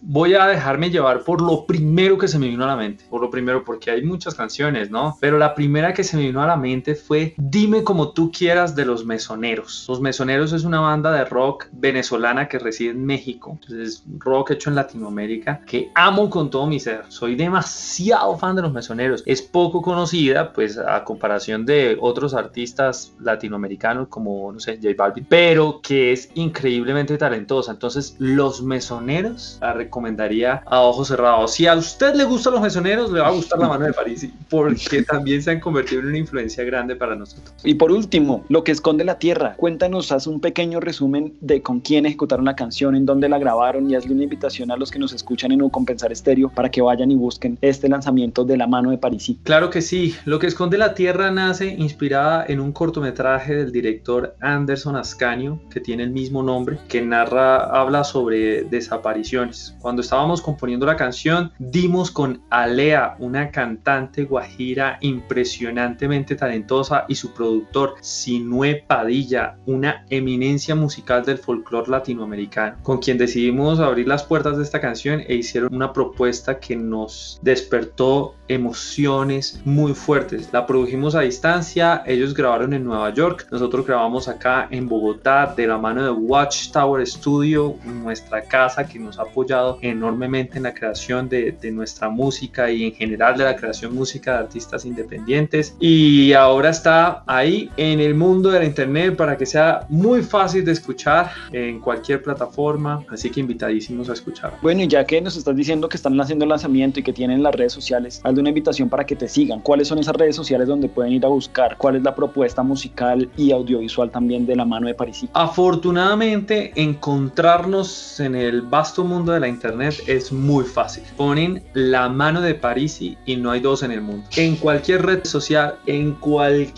voy 0.00 0.34
a 0.34 0.46
dejarme 0.48 0.90
llevar 0.90 1.22
por 1.22 1.40
lo 1.40 1.66
primero 1.66 2.18
que 2.18 2.26
se 2.26 2.36
me 2.36 2.48
vino 2.48 2.64
a 2.64 2.66
la 2.66 2.76
mente. 2.76 3.04
Por 3.08 3.20
lo 3.20 3.30
primero, 3.30 3.62
porque 3.62 3.92
hay 3.92 4.02
muchas 4.02 4.34
canciones, 4.34 4.90
¿no? 4.90 5.16
Pero 5.20 5.38
la 5.38 5.54
primera 5.54 5.94
que 5.94 6.02
se 6.02 6.16
me 6.16 6.24
vino 6.24 6.42
a 6.42 6.48
la 6.48 6.56
mente 6.56 6.96
fue 6.96 7.34
Dime 7.36 7.84
como 7.84 8.10
tú 8.10 8.32
quieras 8.32 8.74
de 8.74 8.86
Los 8.86 9.04
Mesoneros. 9.04 9.86
Los 9.88 10.00
Mesoneros 10.00 10.52
es 10.52 10.64
una 10.64 10.80
banda 10.80 11.12
de 11.12 11.24
rock 11.24 11.66
venezolana 11.70 12.48
que 12.48 12.58
reside 12.58 12.90
en 12.90 13.04
México. 13.04 13.56
Entonces, 13.62 14.02
rock 14.18 14.50
hecho 14.50 14.70
en 14.70 14.74
Latinoamérica 14.74 15.60
que 15.64 15.92
amo 15.94 16.28
con 16.28 16.50
todo 16.50 16.66
mi 16.66 16.80
ser 16.80 17.03
soy 17.08 17.34
demasiado 17.34 18.36
fan 18.38 18.56
de 18.56 18.62
los 18.62 18.72
mesoneros. 18.72 19.22
Es 19.26 19.42
poco 19.42 19.82
conocida, 19.82 20.52
pues 20.52 20.78
a 20.78 21.04
comparación 21.04 21.66
de 21.66 21.96
otros 22.00 22.34
artistas 22.34 23.12
latinoamericanos 23.20 24.08
como, 24.08 24.52
no 24.52 24.60
sé, 24.60 24.78
J 24.82 24.94
Balvin, 24.96 25.26
pero 25.28 25.80
que 25.82 26.12
es 26.12 26.30
increíblemente 26.34 27.16
talentosa. 27.18 27.72
Entonces, 27.72 28.16
los 28.18 28.62
mesoneros 28.62 29.58
la 29.60 29.72
recomendaría 29.72 30.62
a 30.66 30.80
ojos 30.80 31.08
cerrados. 31.08 31.52
Si 31.52 31.66
a 31.66 31.74
usted 31.74 32.14
le 32.14 32.24
gustan 32.24 32.54
los 32.54 32.62
mesoneros, 32.62 33.10
le 33.12 33.20
va 33.20 33.28
a 33.28 33.32
gustar 33.32 33.58
la 33.58 33.68
mano 33.68 33.84
de 33.86 33.92
París, 33.92 34.28
porque 34.48 35.02
también 35.08 35.42
se 35.42 35.50
han 35.50 35.60
convertido 35.60 36.02
en 36.02 36.08
una 36.08 36.18
influencia 36.18 36.64
grande 36.64 36.96
para 36.96 37.14
nosotros. 37.14 37.54
Y 37.64 37.74
por 37.74 37.92
último, 37.92 38.44
lo 38.48 38.64
que 38.64 38.72
esconde 38.72 39.04
la 39.04 39.18
tierra. 39.18 39.54
Cuéntanos, 39.56 40.12
haz 40.12 40.26
un 40.26 40.40
pequeño 40.40 40.80
resumen 40.80 41.34
de 41.40 41.62
con 41.62 41.80
quién 41.80 42.06
ejecutaron 42.06 42.44
la 42.44 42.56
canción, 42.56 42.96
en 42.96 43.06
dónde 43.06 43.28
la 43.28 43.38
grabaron 43.38 43.90
y 43.90 43.94
hazle 43.94 44.14
una 44.14 44.24
invitación 44.24 44.70
a 44.70 44.76
los 44.76 44.90
que 44.90 44.98
nos 44.98 45.12
escuchan 45.12 45.52
en 45.52 45.62
un 45.62 45.70
compensar 45.70 46.12
estéreo 46.12 46.48
para 46.48 46.70
que 46.70 46.82
vayan 46.82 46.93
vayan 46.94 47.10
y 47.10 47.16
busquen 47.16 47.58
este 47.60 47.88
lanzamiento 47.88 48.44
de 48.44 48.56
la 48.56 48.66
mano 48.66 48.90
de 48.90 48.98
Parisi. 48.98 49.40
Claro 49.42 49.70
que 49.70 49.82
sí, 49.82 50.14
Lo 50.24 50.38
que 50.38 50.46
esconde 50.46 50.78
la 50.78 50.94
Tierra 50.94 51.30
nace 51.30 51.66
inspirada 51.66 52.44
en 52.46 52.60
un 52.60 52.72
cortometraje 52.72 53.54
del 53.54 53.72
director 53.72 54.36
Anderson 54.40 54.96
Ascanio, 54.96 55.60
que 55.70 55.80
tiene 55.80 56.04
el 56.04 56.10
mismo 56.10 56.42
nombre, 56.42 56.78
que 56.88 57.02
narra, 57.02 57.56
habla 57.80 58.04
sobre 58.04 58.64
desapariciones. 58.64 59.76
Cuando 59.80 60.02
estábamos 60.02 60.40
componiendo 60.40 60.86
la 60.86 60.96
canción, 60.96 61.52
dimos 61.58 62.10
con 62.10 62.42
Alea, 62.50 63.16
una 63.18 63.50
cantante 63.50 64.24
guajira 64.24 64.98
impresionantemente 65.00 66.36
talentosa, 66.36 67.04
y 67.08 67.14
su 67.14 67.32
productor 67.32 67.94
Sinue 68.00 68.84
Padilla, 68.86 69.56
una 69.66 70.04
eminencia 70.10 70.74
musical 70.74 71.24
del 71.24 71.38
folclore 71.38 71.90
latinoamericano, 71.90 72.76
con 72.82 72.98
quien 72.98 73.18
decidimos 73.18 73.80
abrir 73.80 74.06
las 74.06 74.24
puertas 74.24 74.56
de 74.56 74.62
esta 74.62 74.80
canción 74.80 75.22
e 75.26 75.34
hicieron 75.34 75.74
una 75.74 75.92
propuesta 75.92 76.58
que 76.58 76.76
nos 76.88 77.38
despertó 77.42 78.34
emociones 78.48 79.60
muy 79.64 79.94
fuertes. 79.94 80.50
La 80.52 80.66
produjimos 80.66 81.14
a 81.14 81.20
distancia, 81.20 82.02
ellos 82.06 82.34
grabaron 82.34 82.74
en 82.74 82.84
Nueva 82.84 83.12
York, 83.12 83.46
nosotros 83.50 83.86
grabamos 83.86 84.28
acá 84.28 84.68
en 84.70 84.88
Bogotá 84.88 85.54
de 85.56 85.66
la 85.66 85.78
mano 85.78 86.04
de 86.04 86.10
Watchtower 86.10 87.06
Studio, 87.06 87.76
nuestra 87.84 88.42
casa 88.42 88.86
que 88.86 88.98
nos 88.98 89.18
ha 89.18 89.22
apoyado 89.22 89.78
enormemente 89.80 90.58
en 90.58 90.64
la 90.64 90.74
creación 90.74 91.28
de, 91.28 91.52
de 91.52 91.70
nuestra 91.70 92.08
música 92.08 92.70
y 92.70 92.84
en 92.84 92.92
general 92.92 93.38
de 93.38 93.44
la 93.44 93.56
creación 93.56 93.94
música 93.94 94.32
de 94.32 94.38
artistas 94.38 94.84
independientes. 94.84 95.74
Y 95.80 96.32
ahora 96.34 96.70
está 96.70 97.22
ahí 97.26 97.70
en 97.76 98.00
el 98.00 98.14
mundo 98.14 98.50
de 98.50 98.58
la 98.58 98.64
internet 98.64 99.16
para 99.16 99.36
que 99.36 99.46
sea 99.46 99.86
muy 99.88 100.22
fácil 100.22 100.64
de 100.64 100.72
escuchar 100.72 101.30
en 101.52 101.80
cualquier 101.80 102.22
plataforma, 102.22 103.04
así 103.08 103.30
que 103.30 103.40
invitadísimos 103.40 104.10
a 104.10 104.12
escuchar. 104.12 104.58
Bueno, 104.62 104.82
y 104.82 104.88
ya 104.88 105.04
que 105.04 105.20
nos 105.20 105.36
estás 105.36 105.56
diciendo 105.56 105.88
que 105.88 105.96
están 105.96 106.20
haciendo 106.20 106.44
el 106.44 106.52
lanzamiento 106.74 107.00
y 107.00 107.02
que 107.02 107.12
tienen 107.12 107.42
las 107.42 107.54
redes 107.54 107.72
sociales, 107.72 108.20
hazle 108.24 108.40
una 108.40 108.48
invitación 108.48 108.88
para 108.88 109.04
que 109.04 109.14
te 109.16 109.28
sigan. 109.28 109.60
¿Cuáles 109.60 109.88
son 109.88 109.98
esas 109.98 110.14
redes 110.16 110.34
sociales 110.34 110.66
donde 110.66 110.88
pueden 110.88 111.12
ir 111.12 111.24
a 111.24 111.28
buscar? 111.28 111.76
¿Cuál 111.76 111.96
es 111.96 112.02
la 112.02 112.14
propuesta 112.14 112.62
musical 112.62 113.30
y 113.36 113.52
audiovisual 113.52 114.10
también 114.10 114.46
de 114.46 114.56
la 114.56 114.64
mano 114.64 114.86
de 114.86 114.94
Parisi? 114.94 115.28
Afortunadamente, 115.32 116.72
encontrarnos 116.74 118.18
en 118.20 118.34
el 118.34 118.62
vasto 118.62 119.04
mundo 119.04 119.32
de 119.32 119.40
la 119.40 119.48
internet 119.48 119.94
es 120.06 120.32
muy 120.32 120.64
fácil. 120.64 121.04
Ponen 121.16 121.62
la 121.74 122.08
mano 122.08 122.40
de 122.40 122.54
Parisi 122.54 123.16
y 123.24 123.36
no 123.36 123.50
hay 123.50 123.60
dos 123.60 123.82
en 123.82 123.92
el 123.92 124.00
mundo. 124.00 124.26
En 124.36 124.56
cualquier 124.56 125.04
red 125.04 125.24
social, 125.24 125.76
en, 125.86 126.16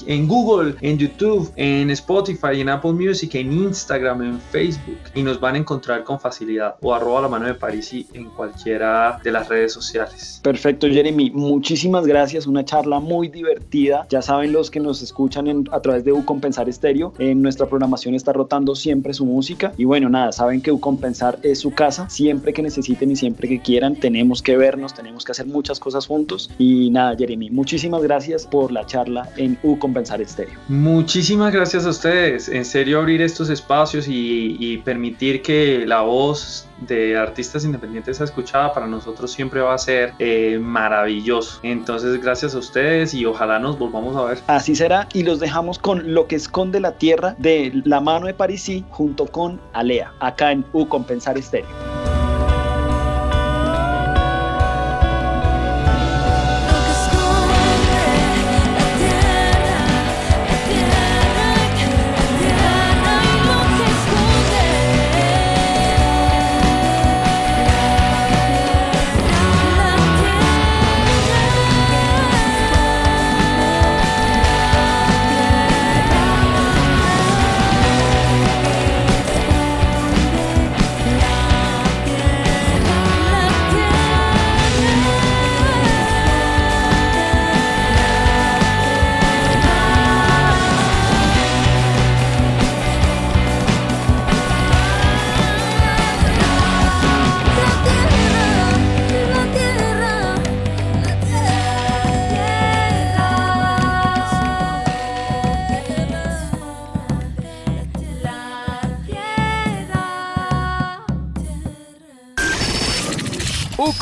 en 0.07 0.29
Google, 0.29 0.75
en 0.81 0.99
YouTube, 0.99 1.51
en 1.57 1.91
Spotify, 1.91 2.61
en 2.61 2.69
Apple 2.69 2.93
Music, 2.93 3.35
en 3.35 3.53
Instagram, 3.53 4.23
en 4.23 4.41
Facebook 4.41 4.99
y 5.15 5.23
nos 5.23 5.41
van 5.41 5.55
a 5.55 5.59
encontrar 5.59 6.05
con 6.05 6.21
facilidad 6.21 6.77
o 6.81 6.95
arroba 6.95 7.23
la 7.23 7.29
mano 7.29 7.47
de 7.47 7.55
Parisi 7.55 8.07
en 8.13 8.27
cualquiera 8.31 9.19
de 9.23 9.31
las 9.31 9.49
redes 9.49 9.73
sociales. 9.77 10.41
Perfecto, 10.43 10.89
Jeremy. 10.89 11.31
Muchísimas 11.31 12.07
gracias. 12.07 12.47
Una 12.47 12.65
charla 12.65 12.99
muy 12.99 13.29
divertida. 13.29 14.07
Ya 14.09 14.23
saben 14.23 14.53
los 14.53 14.71
que 14.71 14.81
nos 14.81 15.03
escuchan 15.03 15.69
a 15.71 15.81
través 15.81 16.05
de 16.05 16.13
Ucompensar 16.13 16.69
Estéreo. 16.69 17.13
En 17.19 17.43
nuestra 17.43 17.67
programación 17.67 18.15
está 18.15 18.33
rotando 18.33 18.75
siempre 18.75 19.13
su 19.13 19.27
música. 19.27 19.73
Y 19.77 19.85
bueno, 19.85 20.09
nada, 20.09 20.33
saben 20.33 20.61
que 20.63 20.73
Ucompensar 20.73 21.39
es 21.43 21.61
su 21.61 21.73
casa. 21.73 22.09
Siempre 22.09 22.53
que 22.53 22.63
necesiten 22.63 23.11
y 23.11 23.17
siempre 23.17 23.49
que 23.49 23.61
quieran, 23.61 23.97
tenemos 23.97 24.43
que 24.43 24.57
vernos, 24.57 24.95
tenemos 24.95 25.25
que 25.25 25.33
hacer 25.33 25.47
muchas 25.47 25.79
cosas 25.79 26.07
juntos. 26.07 26.51
Y 26.59 26.91
nada, 26.91 27.15
Jeremy, 27.17 27.51
muchísimas 27.51 28.03
gracias 28.03 28.47
por 28.47 28.73
la 28.73 28.87
charla 28.87 29.29
en 29.37 29.59
Ucompensar 29.63 30.21
Estéreo. 30.21 30.59
Muchísimas 30.69 31.53
gracias 31.53 31.85
a 31.85 31.91
ustedes. 31.91 32.49
En 32.49 32.65
serio, 32.65 32.99
abrir 32.99 33.21
estos 33.21 33.51
espacios 33.51 34.09
y, 34.09 34.57
y 34.59 34.79
permitir 34.79 35.43
que 35.43 35.85
la 35.87 36.01
voz 36.01 36.67
de 36.81 37.17
artistas 37.17 37.65
independientes 37.65 38.21
escuchada 38.21 38.73
para 38.73 38.87
nosotros 38.87 39.31
siempre 39.31 39.61
va 39.61 39.66
a 39.75 39.79
ser 39.79 40.15
eh, 40.19 40.59
maravilloso. 40.61 41.61
Entonces, 41.63 42.21
gracias 42.21 42.55
a 42.55 42.59
ustedes 42.59 43.15
y 43.15 43.25
ojalá 43.27 43.59
nos 43.59 43.79
volvamos 43.79 44.17
a 44.17 44.25
ver. 44.25 44.39
Así 44.47 44.75
será 44.75 45.09
y 45.13 45.23
los 45.23 45.41
dejamos 45.41 45.79
con 45.79 46.15
Lo 46.15 46.27
que 46.27 46.37
esconde 46.37 46.81
la 46.81 46.93
tierra 46.93 47.35
de 47.39 47.73
la 47.85 48.01
mano 48.01 48.27
de 48.27 48.35
Parisi 48.35 48.85
junto 48.91 49.27
con 49.27 49.61
Alea, 49.73 50.13
acá 50.21 50.53
en 50.53 50.65
U 50.73 50.87
Compensar 50.87 51.39
Estéreo. 51.39 51.86